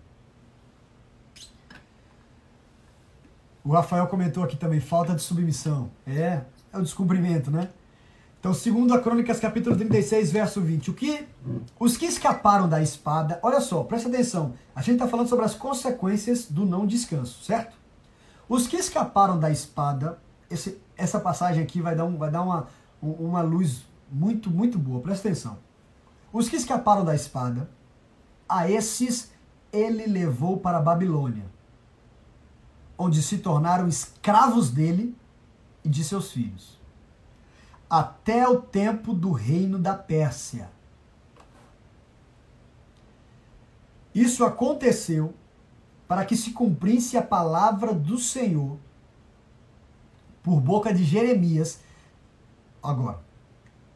[3.65, 5.91] O Rafael comentou aqui também, falta de submissão.
[6.07, 7.71] É, é o descumprimento, né?
[8.47, 10.93] Então, segundo a Crônicas, capítulo 36, verso 20.
[10.93, 11.27] O que
[11.81, 14.55] os que escaparam da espada, olha só, presta atenção.
[14.73, 17.77] A gente está falando sobre as consequências do não descanso, certo?
[18.49, 22.69] Os que escaparam da espada, esse, essa passagem aqui vai dar, um, vai dar uma,
[23.03, 25.59] uma luz muito, muito boa, presta atenção.
[26.33, 27.69] Os que escaparam da espada,
[28.49, 29.33] a esses
[29.73, 31.47] ele levou para a Babilônia.
[32.97, 35.17] onde se tornaram escravos dele
[35.83, 36.76] e de seus filhos,
[37.89, 40.71] até o tempo do reino da Pérsia.
[44.15, 45.35] Isso aconteceu
[46.09, 48.79] para que se cumprisse a palavra do Senhor
[50.43, 51.81] por boca de Jeremias,
[52.81, 53.21] agora,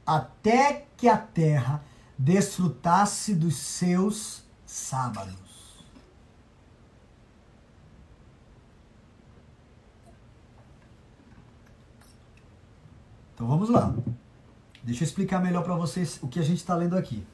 [0.05, 1.83] até que a terra
[2.18, 5.50] desfrutasse dos seus sábados.
[13.40, 13.94] Então vamos lá.
[14.83, 17.26] Deixa eu explicar melhor para vocês o que a gente está lendo aqui.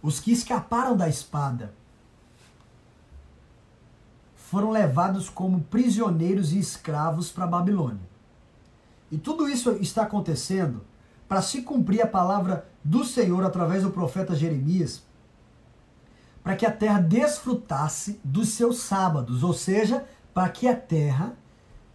[0.00, 1.74] Os que escaparam da espada
[4.36, 8.08] foram levados como prisioneiros e escravos para Babilônia.
[9.10, 10.84] E tudo isso está acontecendo
[11.26, 15.02] para se cumprir a palavra do Senhor através do profeta Jeremias,
[16.44, 21.36] para que a terra desfrutasse dos seus sábados, ou seja, para que a terra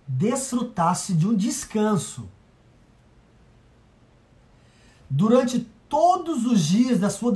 [0.05, 2.27] desfrutasse de um descanso.
[5.13, 7.33] Durante todos os dias da sua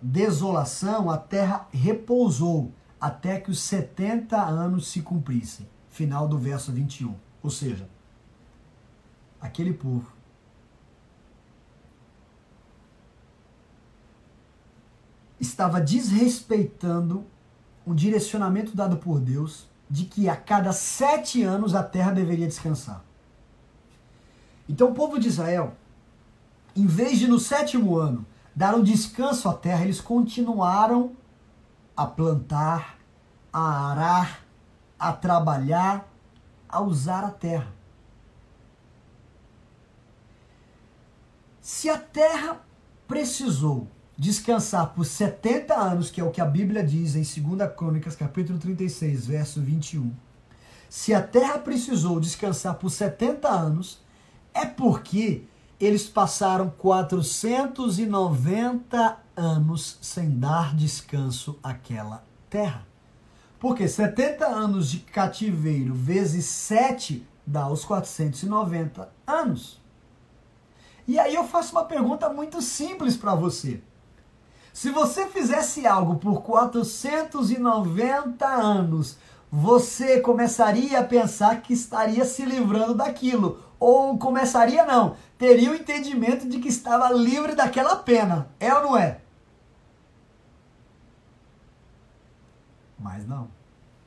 [0.00, 5.68] desolação, a terra repousou até que os 70 anos se cumprissem.
[5.90, 7.16] Final do verso 21.
[7.42, 7.88] Ou seja,
[9.40, 10.12] aquele povo
[15.40, 17.26] estava desrespeitando
[17.84, 23.04] um direcionamento dado por Deus de que a cada sete anos a terra deveria descansar.
[24.68, 25.74] Então o povo de Israel,
[26.78, 31.12] em vez de no sétimo ano dar um descanso à terra, eles continuaram
[31.96, 32.98] a plantar,
[33.52, 34.44] a arar,
[34.98, 36.08] a trabalhar,
[36.68, 37.72] a usar a terra.
[41.60, 42.60] Se a terra
[43.06, 48.16] precisou descansar por 70 anos, que é o que a Bíblia diz em 2 Crônicas,
[48.16, 50.12] capítulo 36, verso 21.
[50.88, 54.00] Se a terra precisou descansar por 70 anos,
[54.54, 55.44] é porque
[55.80, 62.84] eles passaram 490 anos sem dar descanso àquela terra.
[63.60, 69.80] Porque 70 anos de cativeiro vezes 7 dá os 490 anos.
[71.06, 73.80] E aí eu faço uma pergunta muito simples para você.
[74.72, 79.16] Se você fizesse algo por 490 anos,
[79.50, 83.60] você começaria a pensar que estaria se livrando daquilo.
[83.78, 88.48] Ou começaria não, teria o entendimento de que estava livre daquela pena.
[88.58, 89.20] É ou não é?
[92.98, 93.48] Mas não.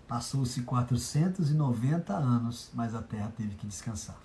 [0.07, 4.17] Passou-se 490 anos, mas a terra teve que descansar.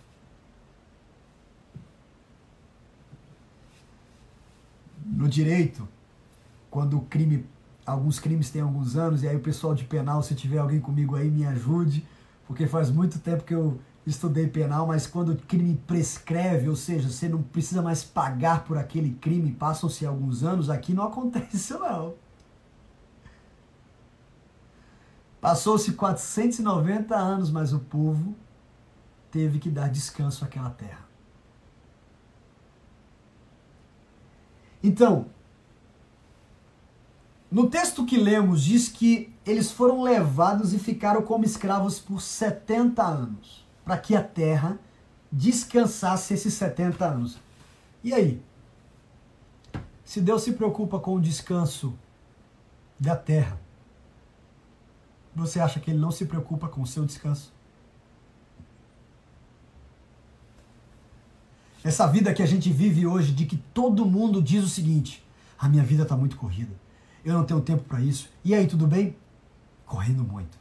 [5.04, 5.88] No direito,
[6.68, 7.46] quando o crime,
[7.87, 11.14] alguns crimes têm alguns anos, e aí o pessoal de penal, se tiver alguém comigo
[11.14, 12.04] aí, me ajude,
[12.48, 17.09] porque faz muito tempo que eu estudei penal, mas quando o crime prescreve, ou seja,
[17.09, 21.79] você não precisa mais pagar por aquele crime, passam-se alguns anos, aqui não acontece isso
[21.79, 22.14] não.
[25.40, 28.35] Passou-se 490 anos, mas o povo
[29.31, 31.05] teve que dar descanso àquela terra.
[34.83, 35.27] Então,
[37.51, 43.03] no texto que lemos, diz que eles foram levados e ficaram como escravos por 70
[43.05, 44.81] anos, para que a terra
[45.31, 47.38] descansasse esses 70 anos.
[48.03, 48.42] E aí?
[50.05, 51.96] Se Deus se preocupa com o descanso
[52.99, 53.61] da terra,
[55.35, 57.53] você acha que ele não se preocupa com o seu descanso?
[61.85, 65.25] Essa vida que a gente vive hoje, de que todo mundo diz o seguinte:
[65.57, 66.75] a minha vida está muito corrida,
[67.25, 68.29] eu não tenho tempo para isso.
[68.44, 69.16] E aí, tudo bem?
[69.85, 70.59] Correndo muito.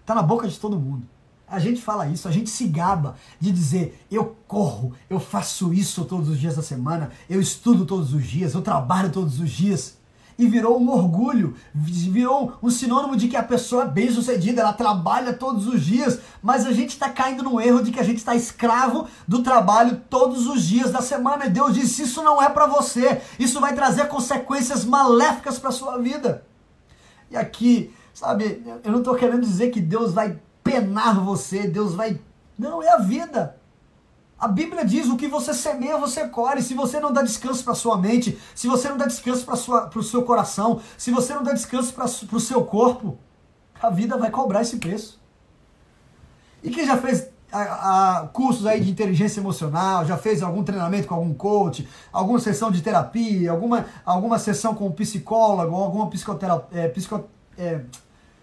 [0.00, 1.15] Está na boca de todo mundo.
[1.48, 6.04] A gente fala isso, a gente se gaba de dizer: eu corro, eu faço isso
[6.04, 9.96] todos os dias da semana, eu estudo todos os dias, eu trabalho todos os dias
[10.38, 14.72] e virou um orgulho, virou um sinônimo de que a pessoa é bem sucedida, ela
[14.72, 18.18] trabalha todos os dias, mas a gente está caindo no erro de que a gente
[18.18, 21.46] está escravo do trabalho todos os dias da semana.
[21.46, 25.96] E Deus disse: Isso não é para você, isso vai trazer consequências maléficas para sua
[25.98, 26.44] vida.
[27.30, 32.20] E aqui, sabe, eu não estou querendo dizer que Deus vai penar você, Deus vai.
[32.58, 33.56] Não, é a vida.
[34.38, 36.60] A Bíblia diz: o que você semeia, você colhe.
[36.60, 40.02] Se você não dá descanso para sua mente, se você não dá descanso para o
[40.02, 43.16] seu coração, se você não dá descanso para o seu corpo,
[43.80, 45.20] a vida vai cobrar esse preço.
[46.62, 51.06] E quem já fez a, a, cursos aí de inteligência emocional, já fez algum treinamento
[51.06, 56.80] com algum coach, alguma sessão de terapia, alguma, alguma sessão com um psicólogo, alguma psicoterapia,
[56.80, 57.24] é, psico,
[57.56, 57.82] é,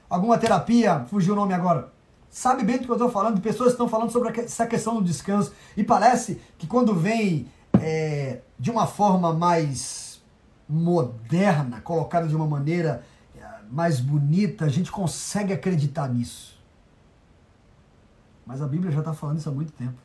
[0.09, 1.92] alguma terapia, fugiu o nome agora
[2.33, 5.53] sabe bem do que eu estou falando, pessoas estão falando sobre essa questão do descanso,
[5.77, 7.47] e parece que quando vem
[7.79, 10.19] é, de uma forma mais
[10.67, 13.03] moderna, colocada de uma maneira
[13.37, 16.59] é, mais bonita, a gente consegue acreditar nisso.
[18.45, 19.97] Mas a Bíblia já está falando isso há muito tempo.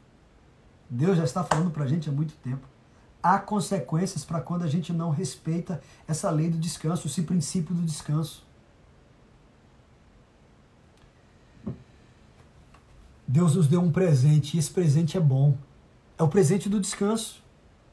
[0.89, 2.69] Deus já está falando para a gente há muito tempo.
[3.23, 7.83] Há consequências para quando a gente não respeita essa lei do descanso, esse princípio do
[7.83, 8.47] descanso.
[13.31, 15.55] Deus nos deu um presente e esse presente é bom.
[16.19, 17.45] É o presente do descanso.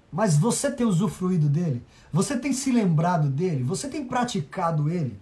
[0.09, 1.85] Mas você tem usufruído dele?
[2.13, 3.61] Você tem se lembrado dele?
[3.63, 5.19] Você tem praticado ele?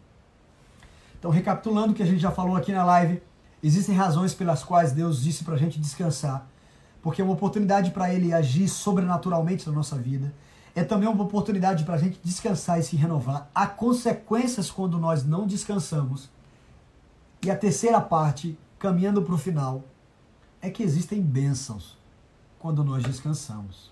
[1.17, 3.23] Então, recapitulando o que a gente já falou aqui na live,
[3.63, 6.47] existem razões pelas quais Deus disse para a gente descansar.
[7.01, 10.31] Porque é uma oportunidade para ele agir sobrenaturalmente na nossa vida.
[10.75, 13.49] É também uma oportunidade para a gente descansar e se renovar.
[13.55, 16.29] Há consequências quando nós não descansamos.
[17.41, 19.83] E a terceira parte, caminhando para o final,
[20.63, 21.97] é que existem bênçãos
[22.57, 23.91] quando nós descansamos.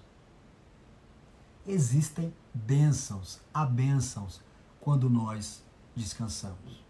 [1.68, 4.40] Existem bênçãos, há bênçãos
[4.80, 5.62] quando nós
[5.94, 6.82] descansamos.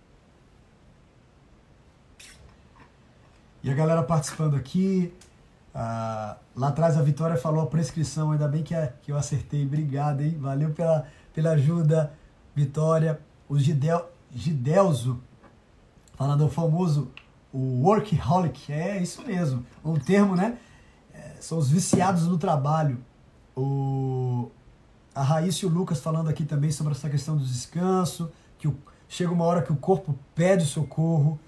[3.64, 5.12] E a galera participando aqui.
[5.74, 9.66] Ah, lá atrás a Vitória falou a prescrição, ainda bem que, que eu acertei.
[9.66, 10.38] Obrigado, hein?
[10.38, 12.14] Valeu pela, pela ajuda,
[12.56, 13.20] Vitória.
[13.50, 15.20] O Gidel, Gidelzo,
[16.16, 17.12] falando o famoso
[17.54, 20.58] o workaholic, é isso mesmo, um termo, né?
[21.14, 22.98] É, são os viciados no trabalho.
[23.56, 24.50] O,
[25.14, 28.78] a Raíssa e o Lucas falando aqui também sobre essa questão do descanso, que o,
[29.10, 31.40] chega uma hora que o corpo pede socorro.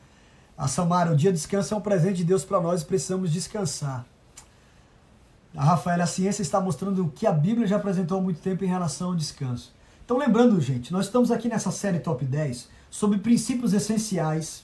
[0.58, 3.32] A Samara, o dia de descanso é um presente de Deus para nós e precisamos
[3.32, 4.06] descansar.
[5.56, 8.64] A Rafaela, a ciência está mostrando o que a Bíblia já apresentou há muito tempo
[8.66, 9.74] em relação ao descanso.
[10.04, 14.63] Então, lembrando, gente, nós estamos aqui nessa série Top 10 sobre princípios essenciais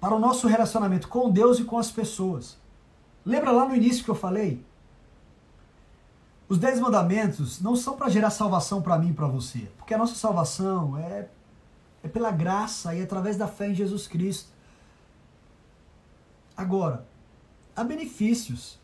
[0.00, 2.56] para o nosso relacionamento com Deus e com as pessoas.
[3.24, 4.64] Lembra lá no início que eu falei?
[6.48, 9.98] Os dez mandamentos não são para gerar salvação para mim e para você, porque a
[9.98, 11.28] nossa salvação é,
[12.02, 14.48] é pela graça e através da fé em Jesus Cristo.
[16.56, 17.06] Agora,
[17.76, 18.80] há benefícios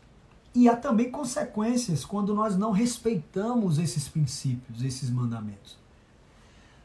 [0.55, 5.77] e há também consequências quando nós não respeitamos esses princípios, esses mandamentos.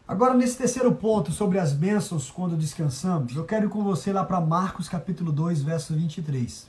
[0.07, 4.24] Agora, nesse terceiro ponto sobre as bênçãos quando descansamos, eu quero ir com você lá
[4.24, 6.68] para Marcos capítulo 2, verso 23.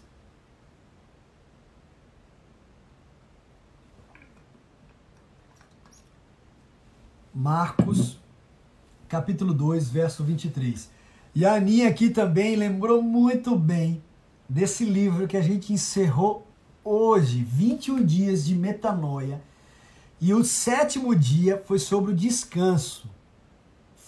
[7.34, 8.19] Marcos
[9.09, 10.91] capítulo 2, verso 23.
[11.34, 14.03] E a Aninha aqui também lembrou muito bem
[14.47, 16.47] desse livro que a gente encerrou
[16.86, 19.41] hoje, 21 dias de metanoia.
[20.21, 23.09] E o sétimo dia foi sobre o descanso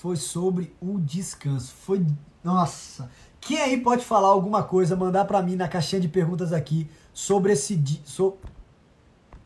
[0.06, 1.74] foi sobre o descanso.
[1.74, 2.06] Foi.
[2.44, 3.10] Nossa!
[3.42, 7.54] Quem aí pode falar alguma coisa, mandar para mim na caixinha de perguntas aqui sobre
[7.54, 8.02] esse dia.
[8.06, 8.38] So...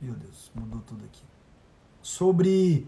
[0.01, 1.23] Meu Deus, mudou tudo aqui.
[2.01, 2.85] Sobre.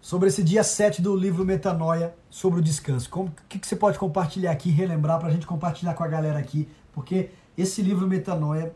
[0.00, 3.10] Sobre esse dia 7 do livro Metanoia, sobre o descanso.
[3.12, 6.38] O que, que você pode compartilhar aqui, relembrar para a gente compartilhar com a galera
[6.38, 6.68] aqui?
[6.92, 8.72] Porque esse livro Metanoia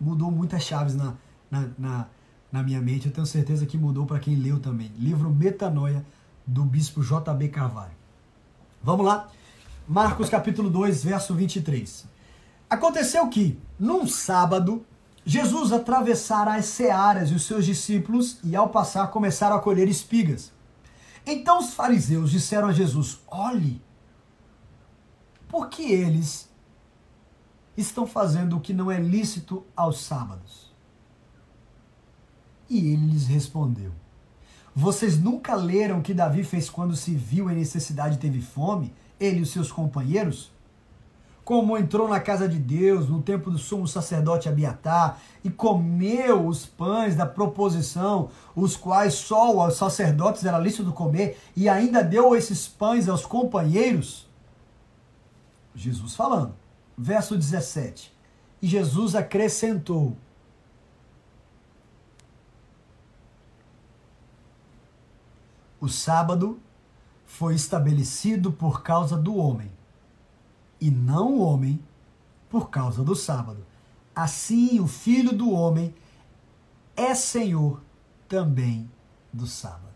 [0.00, 1.14] mudou muitas chaves na,
[1.50, 2.06] na, na,
[2.50, 3.06] na minha mente.
[3.06, 4.90] Eu tenho certeza que mudou para quem leu também.
[4.96, 6.02] Livro Metanoia
[6.46, 7.48] do bispo J.B.
[7.48, 7.94] Carvalho.
[8.82, 9.28] Vamos lá?
[9.86, 12.06] Marcos capítulo 2, verso 23.
[12.68, 14.84] Aconteceu que, num sábado,
[15.24, 20.52] Jesus atravessara as searas e os seus discípulos, e ao passar começaram a colher espigas.
[21.26, 23.80] Então os fariseus disseram a Jesus: Olhe,
[25.48, 26.50] por que eles
[27.76, 30.72] estão fazendo o que não é lícito aos sábados?
[32.68, 33.92] E ele lhes respondeu:
[34.74, 38.92] vocês nunca leram o que Davi fez quando se viu em necessidade e teve fome,
[39.20, 40.52] ele e os seus companheiros?
[41.44, 46.66] Como entrou na casa de Deus, no tempo do sumo sacerdote Abiatar, e comeu os
[46.66, 52.66] pães da proposição, os quais só os sacerdotes era lícito comer, e ainda deu esses
[52.66, 54.26] pães aos companheiros?
[55.74, 56.54] Jesus falando.
[56.96, 58.12] Verso 17.
[58.62, 60.16] E Jesus acrescentou:
[65.84, 66.58] O sábado
[67.26, 69.70] foi estabelecido por causa do homem,
[70.80, 71.78] e não o homem
[72.48, 73.66] por causa do sábado.
[74.16, 75.94] Assim, o filho do homem
[76.96, 77.82] é senhor
[78.26, 78.90] também
[79.30, 79.92] do sábado.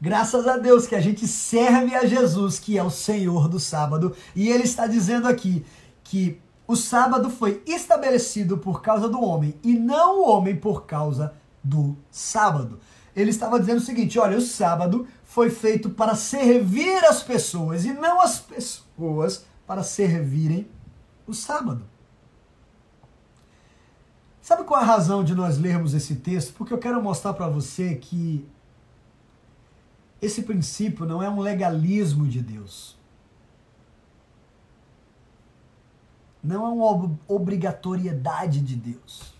[0.00, 4.16] Graças a Deus que a gente serve a Jesus, que é o Senhor do sábado,
[4.34, 5.64] e ele está dizendo aqui
[6.02, 11.32] que o sábado foi estabelecido por causa do homem e não o homem por causa
[11.62, 12.80] do sábado.
[13.20, 17.92] Ele estava dizendo o seguinte: olha, o sábado foi feito para servir as pessoas e
[17.92, 20.68] não as pessoas para servirem
[21.26, 21.84] o sábado.
[24.40, 26.54] Sabe qual é a razão de nós lermos esse texto?
[26.54, 28.48] Porque eu quero mostrar para você que
[30.22, 32.96] esse princípio não é um legalismo de Deus.
[36.42, 39.37] Não é uma obrigatoriedade de Deus.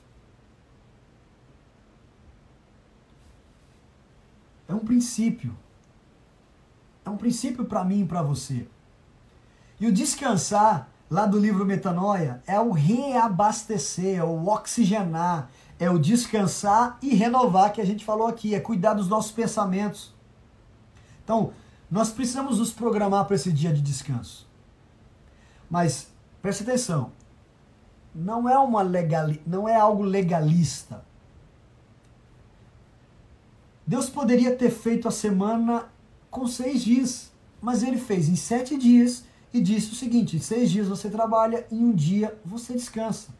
[4.68, 5.56] É um princípio.
[7.04, 8.68] É um princípio para mim e para você.
[9.80, 15.48] E o descansar, lá do livro Metanoia, é o reabastecer, é o oxigenar,
[15.78, 20.14] é o descansar e renovar que a gente falou aqui, é cuidar dos nossos pensamentos.
[21.24, 21.52] Então,
[21.90, 24.46] nós precisamos nos programar para esse dia de descanso.
[25.70, 26.10] Mas
[26.42, 27.12] preste atenção,
[28.14, 31.04] não é uma legal, não é algo legalista.
[33.88, 35.88] Deus poderia ter feito a semana
[36.30, 40.70] com seis dias, mas ele fez em sete dias e disse o seguinte: em seis
[40.70, 43.30] dias você trabalha, em um dia você descansa.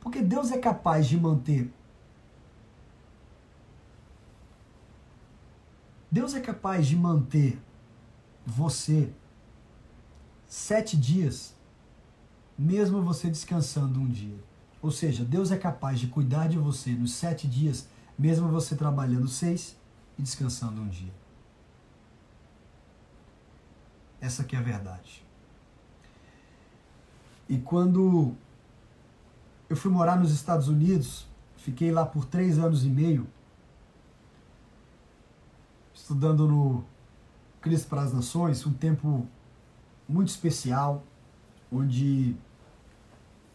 [0.00, 1.72] Porque Deus é capaz de manter.
[6.10, 7.56] Deus é capaz de manter
[8.44, 9.12] você
[10.48, 11.54] sete dias,
[12.58, 14.36] mesmo você descansando um dia.
[14.82, 19.28] Ou seja, Deus é capaz de cuidar de você nos sete dias mesmo você trabalhando
[19.28, 19.76] seis
[20.18, 21.12] e descansando um dia.
[24.20, 25.24] Essa que é a verdade.
[27.48, 28.34] E quando
[29.68, 33.26] eu fui morar nos Estados Unidos, fiquei lá por três anos e meio,
[35.92, 36.84] estudando no
[37.60, 39.26] Cristo para as Nações, um tempo
[40.08, 41.02] muito especial,
[41.70, 42.36] onde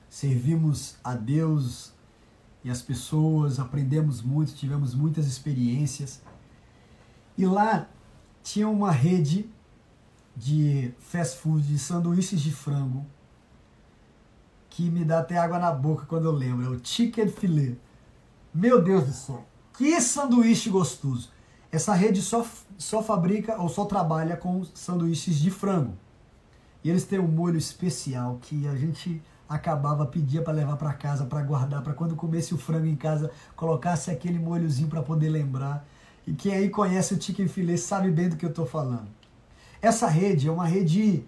[0.09, 1.93] servimos a Deus
[2.63, 6.21] e as pessoas, aprendemos muito, tivemos muitas experiências.
[7.37, 7.87] E lá
[8.43, 9.49] tinha uma rede
[10.35, 13.05] de fast food, de sanduíches de frango,
[14.69, 16.65] que me dá até água na boca quando eu lembro.
[16.65, 17.77] É o Chicken Filet.
[18.53, 19.45] Meu Deus do céu,
[19.77, 21.29] que sanduíche gostoso!
[21.71, 22.45] Essa rede só,
[22.77, 25.95] só fabrica ou só trabalha com sanduíches de frango.
[26.83, 31.25] E eles têm um molho especial que a gente acabava, pedia para levar para casa,
[31.25, 35.85] para guardar, para quando comesse o frango em casa, colocasse aquele molhozinho para poder lembrar.
[36.27, 39.07] E quem aí conhece o chicken filé sabe bem do que eu estou falando.
[39.81, 41.25] Essa rede é uma rede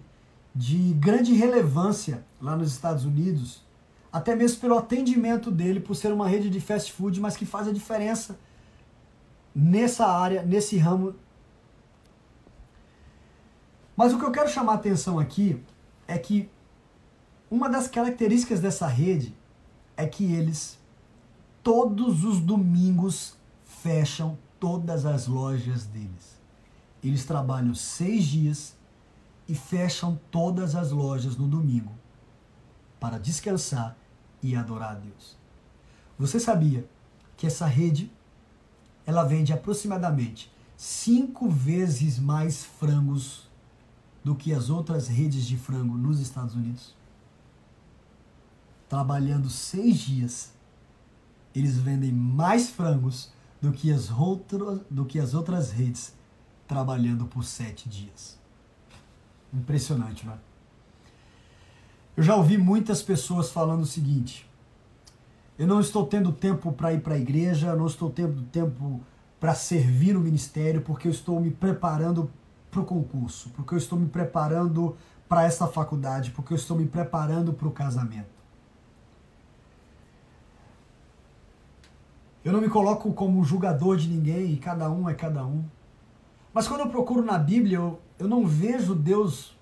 [0.54, 3.64] de grande relevância lá nos Estados Unidos,
[4.12, 7.66] até mesmo pelo atendimento dele, por ser uma rede de fast food, mas que faz
[7.66, 8.38] a diferença
[9.54, 11.14] nessa área, nesse ramo.
[13.96, 15.60] Mas o que eu quero chamar a atenção aqui
[16.06, 16.48] é que
[17.52, 19.36] uma das características dessa rede
[19.94, 20.78] é que eles
[21.62, 26.40] todos os domingos fecham todas as lojas deles.
[27.04, 28.74] Eles trabalham seis dias
[29.46, 31.92] e fecham todas as lojas no domingo
[32.98, 33.98] para descansar
[34.42, 35.36] e adorar a Deus.
[36.18, 36.88] Você sabia
[37.36, 38.10] que essa rede
[39.04, 43.46] ela vende aproximadamente cinco vezes mais frangos
[44.24, 47.01] do que as outras redes de frango nos Estados Unidos?
[48.92, 50.52] Trabalhando seis dias,
[51.54, 56.14] eles vendem mais frangos do que as, outras, do que as outras redes
[56.68, 58.38] trabalhando por sete dias.
[59.50, 60.38] Impressionante, não é?
[62.18, 64.46] Eu já ouvi muitas pessoas falando o seguinte:
[65.58, 69.00] eu não estou tendo tempo para ir para a igreja, eu não estou tendo tempo
[69.40, 72.30] para servir no ministério, porque eu estou me preparando
[72.70, 74.94] para o concurso, porque eu estou me preparando
[75.26, 78.41] para essa faculdade, porque eu estou me preparando para o casamento.
[82.44, 85.64] Eu não me coloco como julgador de ninguém, cada um é cada um.
[86.52, 89.56] Mas quando eu procuro na Bíblia, eu, eu não vejo Deus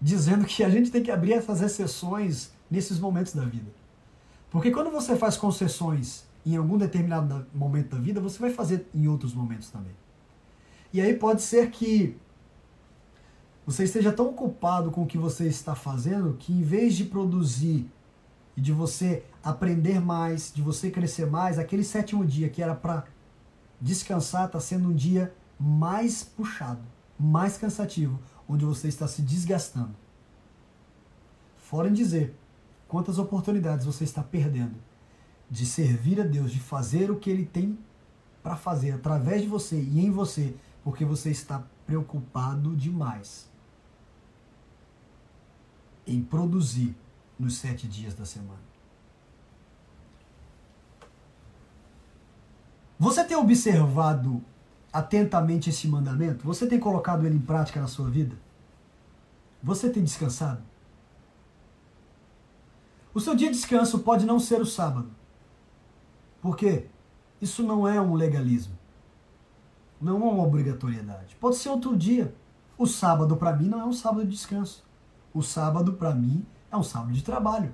[0.00, 3.70] dizendo que a gente tem que abrir essas exceções nesses momentos da vida.
[4.50, 9.08] Porque quando você faz concessões em algum determinado momento da vida, você vai fazer em
[9.08, 9.92] outros momentos também.
[10.92, 12.16] E aí pode ser que
[13.66, 17.90] você esteja tão ocupado com o que você está fazendo que em vez de produzir
[18.56, 23.04] e de você aprender mais, de você crescer mais, aquele sétimo dia que era para
[23.80, 26.82] descansar está sendo um dia mais puxado,
[27.20, 28.18] mais cansativo,
[28.48, 29.94] onde você está se desgastando.
[31.58, 32.34] Fora em dizer
[32.88, 34.76] quantas oportunidades você está perdendo
[35.50, 37.78] de servir a Deus, de fazer o que Ele tem
[38.42, 43.48] para fazer através de você e em você, porque você está preocupado demais
[46.06, 46.96] em produzir
[47.38, 48.73] nos sete dias da semana.
[52.98, 54.42] Você tem observado
[54.92, 56.44] atentamente esse mandamento?
[56.44, 58.36] Você tem colocado ele em prática na sua vida?
[59.62, 60.62] Você tem descansado?
[63.12, 65.08] O seu dia de descanso pode não ser o sábado.
[66.42, 66.86] Por quê?
[67.40, 68.76] Isso não é um legalismo.
[70.00, 71.36] Não é uma obrigatoriedade.
[71.36, 72.34] Pode ser outro dia.
[72.76, 74.84] O sábado para mim não é um sábado de descanso.
[75.32, 77.72] O sábado para mim é um sábado de trabalho.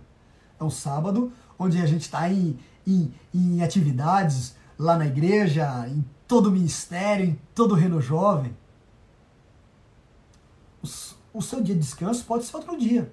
[0.59, 6.05] É um sábado onde a gente está em, em, em atividades lá na igreja, em
[6.27, 8.57] todo o ministério, em todo o Reno Jovem.
[10.83, 10.89] O,
[11.39, 13.13] o seu dia de descanso pode ser outro dia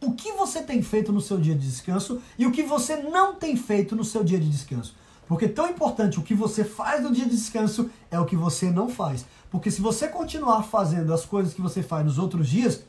[0.00, 3.34] o que você tem feito no seu dia de descanso e o que você não
[3.34, 4.94] tem feito no seu dia de descanso.
[5.26, 8.70] Porque tão importante o que você faz no dia de descanso é o que você
[8.70, 9.26] não faz.
[9.50, 12.84] Porque se você continuar fazendo as coisas que você faz nos outros dias,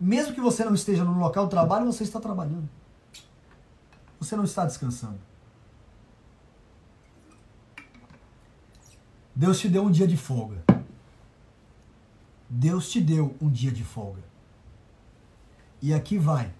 [0.00, 2.68] mesmo que você não esteja no local de trabalho, você está trabalhando.
[4.18, 5.18] Você não está descansando.
[9.36, 10.64] Deus te deu um dia de folga.
[12.48, 14.22] Deus te deu um dia de folga.
[15.82, 16.54] E aqui vai.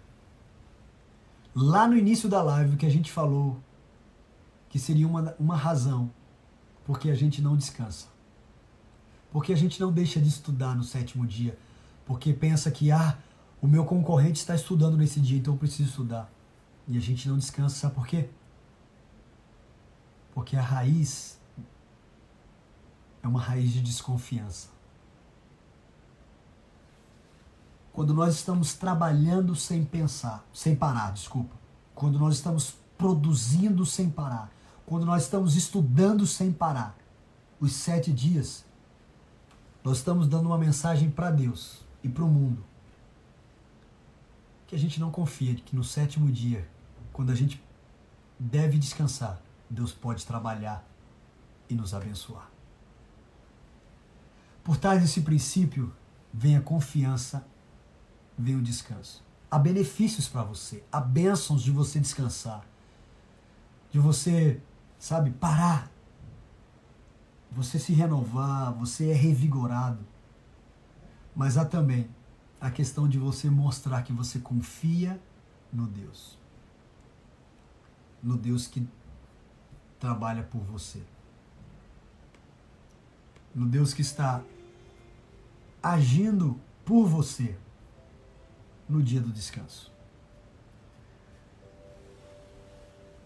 [1.54, 3.58] Lá no início da live que a gente falou
[4.68, 6.10] que seria uma, uma razão
[6.84, 8.08] porque a gente não descansa.
[9.32, 11.58] Porque a gente não deixa de estudar no sétimo dia.
[12.04, 13.18] Porque pensa que, ah,
[13.60, 16.30] o meu concorrente está estudando nesse dia, então eu preciso estudar.
[16.86, 18.28] E a gente não descansa, sabe por quê?
[20.34, 21.35] Porque a raiz
[23.26, 24.76] é uma raiz de desconfiança.
[27.96, 31.56] quando nós estamos trabalhando sem pensar, sem parar, desculpa.
[31.94, 34.52] Quando nós estamos produzindo sem parar.
[34.84, 36.94] Quando nós estamos estudando sem parar.
[37.58, 38.66] Os sete dias,
[39.82, 42.62] nós estamos dando uma mensagem para Deus e para o mundo.
[44.66, 46.68] Que a gente não confia que no sétimo dia,
[47.14, 47.64] quando a gente
[48.38, 50.86] deve descansar, Deus pode trabalhar
[51.66, 52.55] e nos abençoar.
[54.66, 55.94] Por trás desse princípio
[56.34, 57.46] vem a confiança
[58.36, 59.24] vem o descanso.
[59.48, 62.66] Há benefícios para você, há bênçãos de você descansar,
[63.92, 64.60] de você,
[64.98, 65.88] sabe, parar,
[67.48, 70.04] você se renovar, você é revigorado.
[71.32, 72.10] Mas há também
[72.60, 75.22] a questão de você mostrar que você confia
[75.72, 76.36] no Deus.
[78.20, 78.84] No Deus que
[80.00, 81.00] trabalha por você.
[83.54, 84.42] No Deus que está
[85.92, 87.56] agindo por você
[88.88, 89.92] no dia do descanso.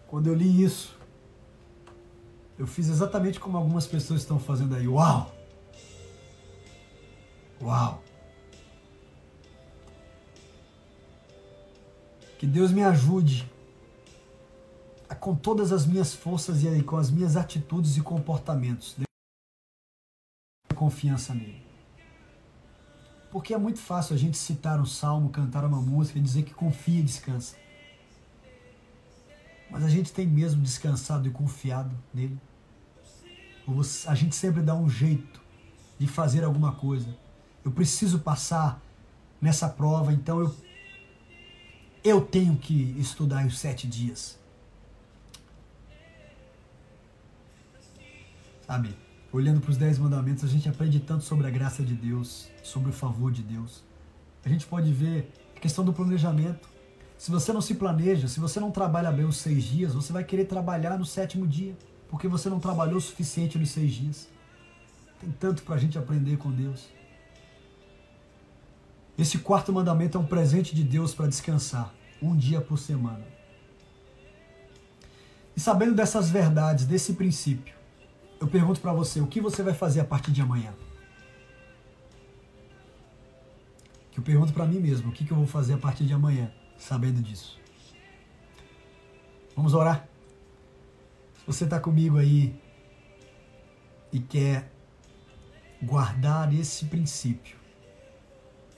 [0.07, 0.97] Quando eu li isso,
[2.59, 4.87] eu fiz exatamente como algumas pessoas estão fazendo aí.
[4.87, 5.33] Uau!
[7.61, 8.03] Uau!
[12.37, 13.49] Que Deus me ajude
[15.09, 18.95] a, com todas as minhas forças e com as minhas atitudes e comportamentos,
[20.75, 21.70] confiança nele.
[23.31, 26.53] Porque é muito fácil a gente citar um salmo, cantar uma música e dizer que
[26.53, 27.55] confia e descansa.
[29.69, 32.37] Mas a gente tem mesmo descansado e confiado nele?
[33.65, 35.41] Ou a gente sempre dá um jeito
[35.97, 37.07] de fazer alguma coisa?
[37.63, 38.81] Eu preciso passar
[39.39, 40.55] nessa prova, então eu,
[42.03, 44.37] eu tenho que estudar os sete dias.
[48.67, 48.93] Sabe?
[49.31, 52.89] Olhando para os Dez Mandamentos, a gente aprende tanto sobre a graça de Deus, sobre
[52.89, 53.83] o favor de Deus.
[54.43, 56.69] A gente pode ver a questão do planejamento.
[57.17, 60.23] Se você não se planeja, se você não trabalha bem os seis dias, você vai
[60.23, 61.77] querer trabalhar no sétimo dia,
[62.09, 64.27] porque você não trabalhou o suficiente nos seis dias.
[65.19, 66.89] Tem tanto para a gente aprender com Deus.
[69.17, 73.23] Esse quarto mandamento é um presente de Deus para descansar, um dia por semana.
[75.55, 77.75] E sabendo dessas verdades, desse princípio,
[78.41, 80.73] eu pergunto para você, o que você vai fazer a partir de amanhã?
[84.11, 86.13] Que eu pergunto para mim mesmo, o que, que eu vou fazer a partir de
[86.13, 87.59] amanhã, sabendo disso?
[89.55, 90.07] Vamos orar?
[91.35, 92.59] Se você está comigo aí
[94.11, 94.71] e quer
[95.81, 97.57] guardar esse princípio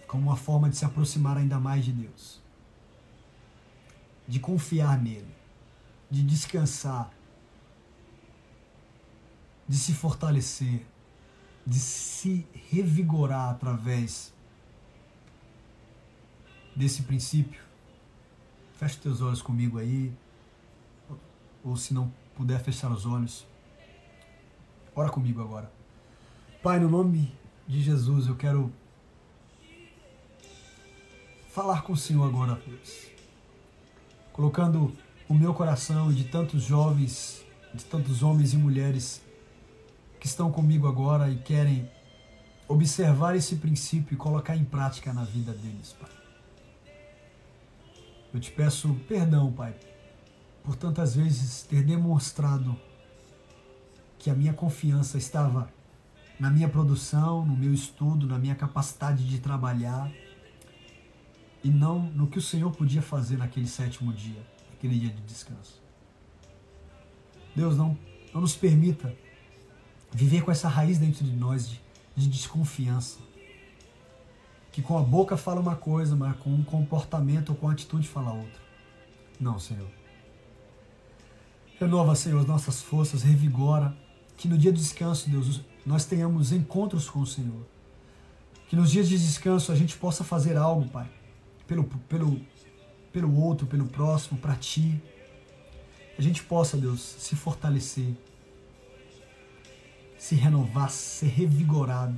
[0.08, 2.42] como uma forma de se aproximar ainda mais de Deus,
[4.28, 5.34] de confiar nele,
[6.12, 7.10] de descansar
[9.68, 10.86] de se fortalecer,
[11.66, 14.34] de se revigorar através
[16.76, 17.62] desse princípio.
[18.74, 20.12] Feche teus olhos comigo aí,
[21.64, 23.46] ou se não puder fechar os olhos,
[24.96, 25.72] ora comigo agora.
[26.62, 27.34] Pai, no nome
[27.68, 28.72] de Jesus, eu quero
[31.50, 33.08] falar com o Senhor agora, Deus.
[34.34, 34.92] Colocando
[35.30, 37.44] o meu coração de tantos jovens
[37.74, 39.22] de tantos homens e mulheres
[40.24, 41.92] que estão comigo agora e querem
[42.66, 46.10] observar esse princípio e colocar em prática na vida deles, Pai.
[48.34, 49.76] Eu te peço perdão, Pai,
[50.64, 52.74] por tantas vezes ter demonstrado
[54.18, 55.70] que a minha confiança estava
[56.40, 60.10] na minha produção, no meu estudo, na minha capacidade de trabalhar
[61.62, 65.84] e não no que o Senhor podia fazer naquele sétimo dia, naquele dia de descanso.
[67.54, 67.98] Deus, não,
[68.34, 69.14] não nos permita
[70.14, 71.82] viver com essa raiz dentro de nós de,
[72.16, 73.20] de desconfiança.
[74.72, 78.34] Que com a boca fala uma coisa, mas com um comportamento ou com atitude fala
[78.34, 78.62] outra.
[79.40, 79.88] Não, Senhor.
[81.80, 83.96] Renova, Senhor, as nossas forças, revigora.
[84.38, 87.66] Que no dia do descanso, Deus, nós tenhamos encontros com o Senhor.
[88.68, 91.08] Que nos dias de descanso a gente possa fazer algo, Pai,
[91.68, 92.42] pelo, pelo,
[93.12, 95.02] pelo outro, pelo próximo, para Ti.
[96.18, 98.16] A gente possa, Deus, se fortalecer,
[100.24, 102.16] se renovar, ser revigorado.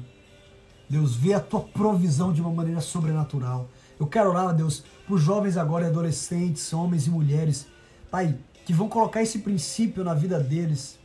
[0.88, 3.68] Deus, vê a tua provisão de uma maneira sobrenatural.
[4.00, 7.66] Eu quero orar, Deus, por jovens agora e adolescentes, homens e mulheres,
[8.12, 11.00] Pai, que vão colocar esse princípio na vida deles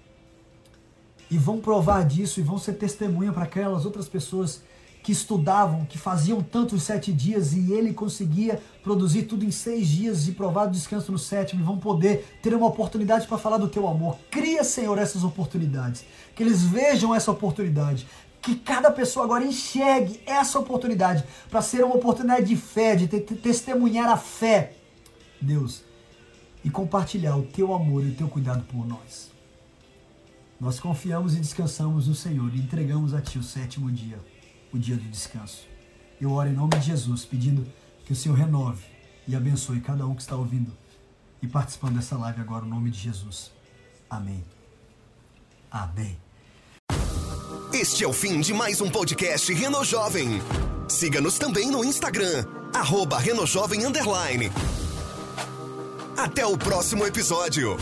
[1.31, 4.63] e vão provar disso e vão ser testemunha para aquelas outras pessoas
[5.03, 10.29] que estudavam, que faziam tantos sete dias e ele conseguia produzir tudo em seis dias
[10.29, 13.69] e provar o descanso no sétimo e vão poder ter uma oportunidade para falar do
[13.69, 14.19] teu amor.
[14.31, 16.05] Cria, Senhor, essas oportunidades.
[16.35, 18.07] Que eles vejam essa oportunidade.
[18.43, 24.09] Que cada pessoa agora enxergue essa oportunidade para ser uma oportunidade de fé, de testemunhar
[24.09, 24.75] a fé,
[25.41, 25.83] Deus,
[26.65, 29.31] e compartilhar o teu amor e o teu cuidado por nós.
[30.59, 34.19] Nós confiamos e descansamos no Senhor e entregamos a Ti o sétimo dia
[34.73, 35.67] o dia do descanso.
[36.21, 37.67] Eu oro em nome de Jesus, pedindo
[38.05, 38.85] que o Senhor renove
[39.27, 40.73] e abençoe cada um que está ouvindo
[41.43, 43.51] e participando dessa live agora, no nome de Jesus.
[44.09, 44.45] Amém.
[45.71, 46.19] Amém.
[47.73, 50.41] Este é o fim de mais um podcast Reno Jovem.
[50.89, 52.45] Siga-nos também no Instagram,
[52.75, 54.51] arroba Renojovem Underline.
[56.17, 57.77] Até o próximo episódio.